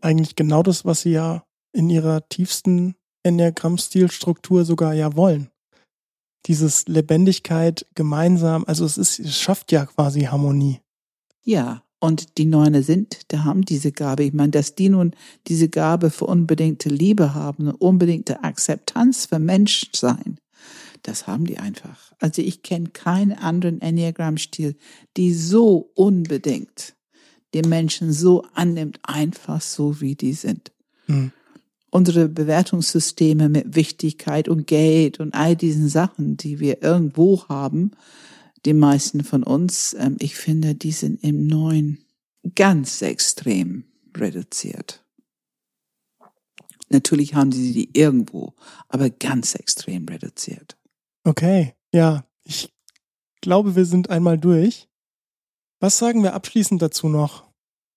[0.00, 5.48] Eigentlich genau das, was sie ja in ihrer tiefsten Enneagramm-Stilstruktur sogar ja wollen.
[6.46, 10.80] Dieses Lebendigkeit gemeinsam, also es ist, es schafft ja quasi Harmonie.
[11.42, 14.24] Ja, und die Neune sind, da haben diese Gabe.
[14.24, 15.12] Ich meine, dass die nun
[15.48, 20.38] diese Gabe für unbedingte Liebe haben, unbedingte Akzeptanz für Menschsein,
[21.02, 22.12] das haben die einfach.
[22.20, 24.76] Also ich kenne keinen anderen Enneagramm-Stil,
[25.16, 26.94] die so unbedingt
[27.54, 30.72] den Menschen so annimmt, einfach so wie die sind.
[31.06, 31.32] Mhm.
[31.90, 37.92] Unsere Bewertungssysteme mit Wichtigkeit und Geld und all diesen Sachen, die wir irgendwo haben,
[38.64, 42.04] die meisten von uns, ähm, ich finde, die sind im Neuen
[42.54, 43.84] ganz extrem
[44.16, 45.04] reduziert.
[46.90, 48.54] Natürlich haben sie die irgendwo,
[48.88, 50.76] aber ganz extrem reduziert.
[51.24, 52.72] Okay, ja, ich
[53.42, 54.88] glaube, wir sind einmal durch.
[55.80, 57.50] Was sagen wir abschließend dazu noch,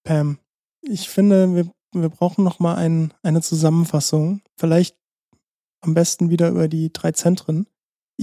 [0.04, 0.38] Pam?
[0.82, 4.42] Ich finde, wir, wir brauchen noch mal ein, eine Zusammenfassung.
[4.56, 4.96] Vielleicht
[5.80, 7.66] am besten wieder über die drei Zentren.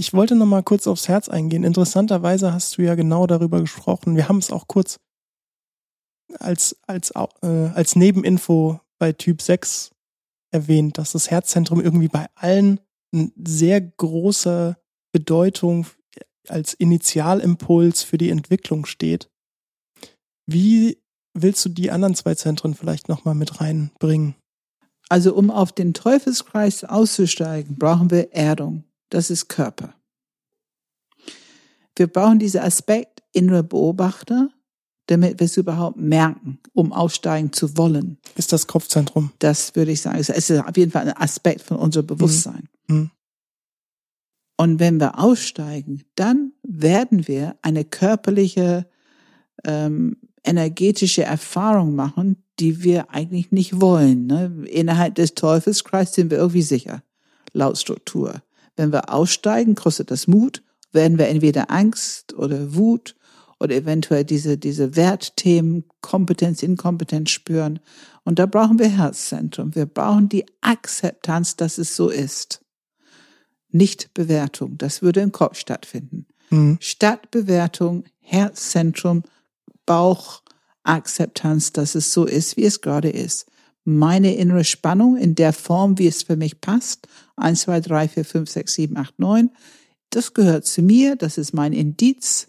[0.00, 1.62] Ich wollte noch mal kurz aufs Herz eingehen.
[1.62, 4.16] Interessanterweise hast du ja genau darüber gesprochen.
[4.16, 4.98] Wir haben es auch kurz
[6.38, 7.10] als, als,
[7.42, 9.90] äh, als Nebeninfo bei Typ 6
[10.54, 12.80] erwähnt, dass das Herzzentrum irgendwie bei allen
[13.14, 14.78] ein sehr großer
[15.12, 15.86] Bedeutung
[16.48, 19.28] als Initialimpuls für die Entwicklung steht.
[20.46, 20.96] Wie
[21.34, 24.34] willst du die anderen zwei Zentren vielleicht nochmal mit reinbringen?
[25.10, 28.84] Also um auf den Teufelskreis auszusteigen, brauchen wir Erdung.
[29.10, 29.94] Das ist Körper.
[31.96, 34.48] Wir brauchen diesen Aspekt innerer Beobachter,
[35.06, 38.18] damit wir es überhaupt merken, um aussteigen zu wollen.
[38.36, 39.32] Ist das Kopfzentrum?
[39.40, 40.18] Das würde ich sagen.
[40.18, 42.68] Es ist auf jeden Fall ein Aspekt von unserem Bewusstsein.
[42.86, 42.96] Mhm.
[42.96, 43.10] Mhm.
[44.56, 48.86] Und wenn wir aussteigen, dann werden wir eine körperliche,
[49.64, 54.26] ähm, energetische Erfahrung machen, die wir eigentlich nicht wollen.
[54.26, 54.64] Ne?
[54.68, 57.02] Innerhalb des Teufelskreises sind wir irgendwie sicher,
[57.52, 58.42] laut Struktur.
[58.76, 63.16] Wenn wir aussteigen, kostet das Mut, werden wir entweder Angst oder Wut
[63.58, 67.78] oder eventuell diese, diese Wertthemen, Kompetenz, Inkompetenz spüren.
[68.24, 69.74] Und da brauchen wir Herzzentrum.
[69.74, 72.64] Wir brauchen die Akzeptanz, dass es so ist.
[73.70, 74.78] Nicht Bewertung.
[74.78, 76.26] Das würde im Kopf stattfinden.
[76.50, 76.78] Mhm.
[76.80, 79.22] Statt Bewertung, Herzzentrum,
[79.86, 80.42] Bauch,
[80.82, 83.49] Akzeptanz, dass es so ist, wie es gerade ist.
[83.84, 87.08] Meine innere Spannung in der Form, wie es für mich passt.
[87.36, 89.50] Eins, zwei, drei, vier, fünf, sechs, sieben, acht, neun.
[90.10, 91.16] Das gehört zu mir.
[91.16, 92.48] Das ist mein Indiz,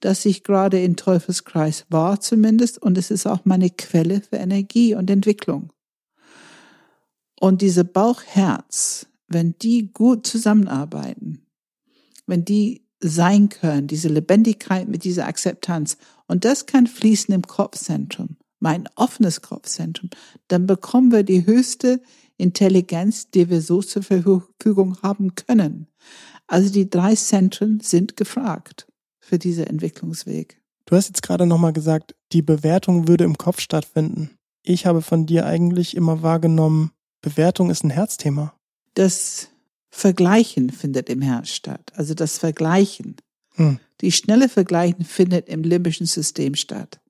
[0.00, 2.80] dass ich gerade in Teufelskreis war zumindest.
[2.80, 5.72] Und es ist auch meine Quelle für Energie und Entwicklung.
[7.38, 11.46] Und diese Bauch-Herz, wenn die gut zusammenarbeiten,
[12.26, 18.36] wenn die sein können, diese Lebendigkeit mit dieser Akzeptanz, und das kann fließen im Kopfzentrum,
[18.64, 20.10] mein offenes Kopfzentrum,
[20.48, 22.02] dann bekommen wir die höchste
[22.36, 25.86] Intelligenz, die wir so zur Verfügung haben können.
[26.48, 28.88] Also die drei Zentren sind gefragt
[29.20, 30.60] für diesen Entwicklungsweg.
[30.86, 34.30] Du hast jetzt gerade nochmal gesagt, die Bewertung würde im Kopf stattfinden.
[34.62, 36.90] Ich habe von dir eigentlich immer wahrgenommen,
[37.22, 38.54] Bewertung ist ein Herzthema
[38.94, 39.48] das
[39.90, 41.92] Vergleichen findet im Herz statt.
[41.94, 43.16] Also das Vergleichen.
[43.54, 43.78] Hm.
[44.00, 47.00] Die schnelle Vergleichen findet im limbischen System statt.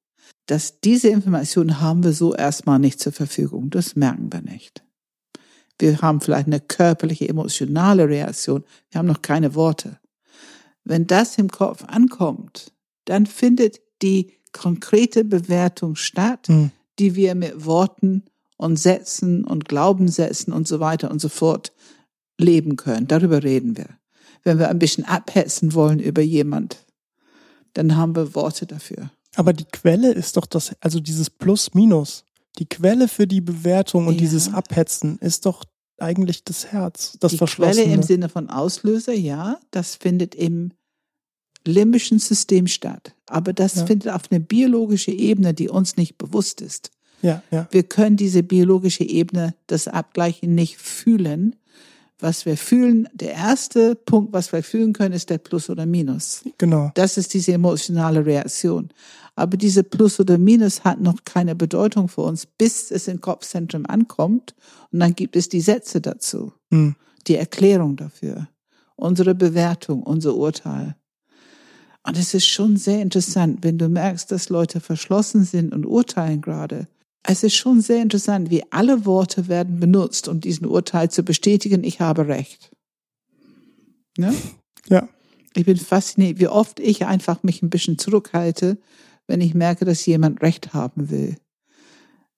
[0.47, 3.71] Dass diese Information haben wir so erstmal nicht zur Verfügung.
[3.71, 4.85] Das merken wir nicht.
[5.79, 8.65] Wir haben vielleicht eine körperliche, emotionale Reaktion.
[8.91, 9.99] Wir haben noch keine Worte.
[10.85, 12.73] Wenn das im Kopf ankommt,
[13.07, 16.71] dann findet die konkrete Bewertung statt, hm.
[16.99, 18.25] die wir mit Worten
[18.57, 21.73] und Sätzen und Glaubenssätzen und so weiter und so fort
[22.39, 23.09] leben können.
[23.09, 23.89] Darüber reden wir.
[24.43, 26.85] Wenn wir ein bisschen abhetzen wollen über jemand,
[27.73, 29.11] dann haben wir Worte dafür.
[29.37, 32.25] Aber die Quelle ist doch das, also dieses Plus-Minus.
[32.59, 34.21] Die Quelle für die Bewertung und ja.
[34.21, 35.65] dieses Abhetzen ist doch
[35.99, 37.83] eigentlich das Herz, das die Verschlossene.
[37.85, 40.73] Quelle im Sinne von Auslöser, ja, das findet im
[41.67, 43.15] limbischen System statt.
[43.27, 43.87] Aber das ja.
[43.87, 46.91] findet auf einer biologischen Ebene, die uns nicht bewusst ist.
[47.23, 47.67] Ja, ja.
[47.71, 51.57] Wir können diese biologische Ebene, das Abgleichen nicht fühlen.
[52.21, 56.45] Was wir fühlen, der erste Punkt, was wir fühlen können, ist der Plus oder Minus.
[56.59, 56.93] Genau.
[56.95, 58.91] Das ist diese emotionale Reaktion.
[59.37, 63.85] Aber diese Plus oder Minus hat noch keine Bedeutung für uns, bis es im Kopfzentrum
[63.87, 64.55] ankommt.
[64.93, 66.95] Und dann gibt es die Sätze dazu, hm.
[67.27, 68.49] die Erklärung dafür,
[68.95, 70.95] unsere Bewertung, unser Urteil.
[72.07, 76.43] Und es ist schon sehr interessant, wenn du merkst, dass Leute verschlossen sind und urteilen
[76.43, 76.87] gerade,
[77.27, 81.83] es ist schon sehr interessant, wie alle Worte werden benutzt, um diesen Urteil zu bestätigen,
[81.83, 82.71] ich habe Recht.
[84.19, 84.35] Ne?
[84.89, 85.09] Ja.
[85.57, 88.79] Ich bin fasziniert, wie oft ich einfach mich ein bisschen zurückhalte,
[89.27, 91.37] wenn ich merke, dass jemand Recht haben will.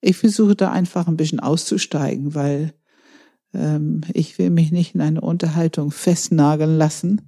[0.00, 2.72] Ich versuche da einfach ein bisschen auszusteigen, weil
[3.54, 7.22] ähm, ich will mich nicht in eine Unterhaltung festnageln lassen,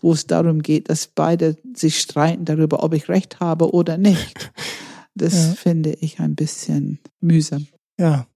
[0.00, 4.52] wo es darum geht, dass beide sich streiten darüber, ob ich recht habe oder nicht.
[5.18, 5.52] Das ja.
[5.54, 7.66] finde ich ein bisschen mühsam.
[7.98, 8.26] Ja.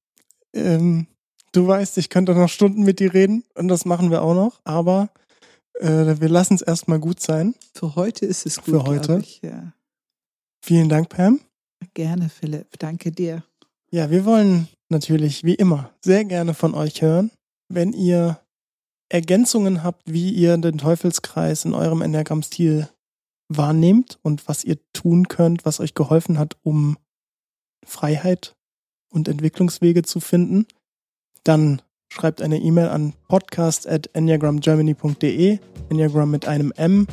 [0.53, 1.07] Ähm,
[1.53, 4.61] du weißt, ich könnte noch Stunden mit dir reden und das machen wir auch noch,
[4.65, 5.11] aber
[5.81, 7.55] äh, wir lassen es erstmal gut sein.
[7.75, 8.67] Für heute ist es gut.
[8.67, 9.19] Für heute.
[9.23, 9.73] Ich, ja.
[10.65, 11.41] Vielen Dank, Pam.
[11.95, 12.79] Gerne, Philipp.
[12.79, 13.43] Danke dir.
[13.91, 17.31] Ja, wir wollen natürlich wie immer sehr gerne von euch hören.
[17.69, 18.41] Wenn ihr
[19.09, 22.89] Ergänzungen habt, wie ihr den Teufelskreis in eurem Enneagramm-Stil
[23.57, 26.97] wahrnehmt und was ihr tun könnt, was euch geholfen hat, um
[27.85, 28.55] Freiheit
[29.11, 30.67] und Entwicklungswege zu finden,
[31.45, 35.59] dann schreibt eine E-Mail an podcast at enneagramgermany.de,
[35.89, 37.07] Enneagram mit einem M.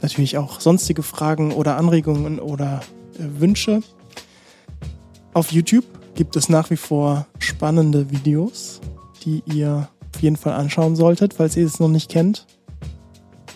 [0.00, 2.82] Natürlich auch sonstige Fragen oder Anregungen oder
[3.14, 3.82] äh, Wünsche.
[5.32, 8.80] Auf YouTube gibt es nach wie vor spannende Videos,
[9.24, 12.46] die ihr auf jeden Fall anschauen solltet, falls ihr es noch nicht kennt.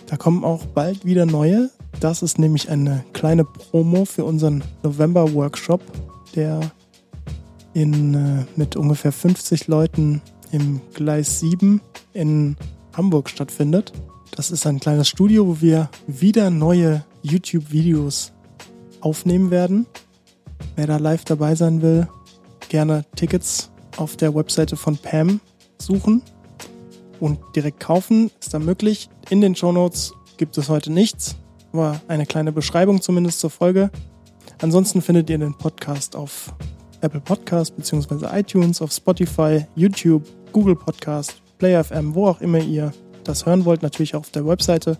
[0.07, 1.69] Da kommen auch bald wieder neue.
[1.99, 5.81] Das ist nämlich eine kleine Promo für unseren November-Workshop,
[6.35, 6.71] der
[7.73, 11.81] in, äh, mit ungefähr 50 Leuten im Gleis 7
[12.13, 12.55] in
[12.93, 13.93] Hamburg stattfindet.
[14.31, 18.33] Das ist ein kleines Studio, wo wir wieder neue YouTube-Videos
[19.01, 19.85] aufnehmen werden.
[20.75, 22.07] Wer da live dabei sein will,
[22.69, 25.39] gerne Tickets auf der Webseite von Pam
[25.79, 26.21] suchen
[27.19, 28.31] und direkt kaufen.
[28.39, 29.09] Ist da möglich.
[29.29, 31.35] In den Show Notes gibt es heute nichts,
[31.73, 33.89] aber eine kleine Beschreibung zumindest zur Folge.
[34.61, 36.53] Ansonsten findet ihr den Podcast auf
[37.01, 38.27] Apple Podcast bzw.
[38.37, 42.91] iTunes, auf Spotify, YouTube, Google Podcast, Player FM, wo auch immer ihr
[43.23, 44.97] das hören wollt, natürlich auch auf der Webseite.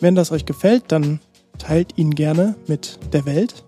[0.00, 1.20] Wenn das euch gefällt, dann
[1.58, 3.64] teilt ihn gerne mit der Welt.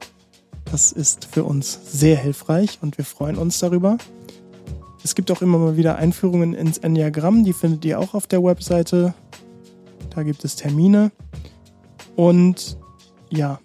[0.71, 3.99] Das ist für uns sehr hilfreich und wir freuen uns darüber.
[5.03, 8.43] Es gibt auch immer mal wieder Einführungen ins Enneagramm, die findet ihr auch auf der
[8.43, 9.15] Webseite.
[10.15, 11.11] Da gibt es Termine.
[12.21, 12.77] Und
[13.31, 13.59] ja,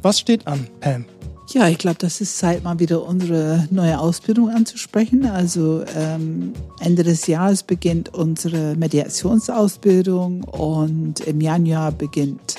[0.00, 1.04] was steht an, Pam?
[1.50, 5.26] Ja, ich glaube, das ist Zeit, mal wieder unsere neue Ausbildung anzusprechen.
[5.26, 12.54] Also ähm, Ende des Jahres beginnt unsere Mediationsausbildung und im Januar beginnt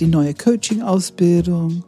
[0.00, 1.84] die neue Coaching-Ausbildung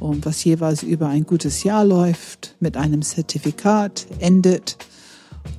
[0.00, 4.78] und was jeweils über ein gutes Jahr läuft, mit einem Zertifikat endet.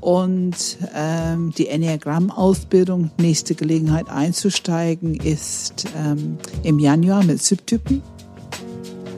[0.02, 8.02] Und ähm, die Enneagramm-Ausbildung, nächste Gelegenheit einzusteigen, ist ähm, im Januar mit Subtypen.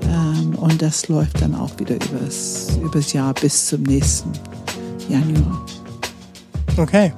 [0.04, 4.32] Ähm, und das läuft dann auch wieder übers, übers Jahr bis zum nächsten
[5.10, 5.66] Januar.
[6.78, 7.12] Okay.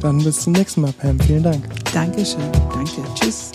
[0.00, 1.18] Dann bis zum nächsten Mal, Pam.
[1.20, 1.64] Vielen Dank.
[1.92, 2.40] Dankeschön.
[2.72, 3.02] Danke.
[3.14, 3.50] Tschüss.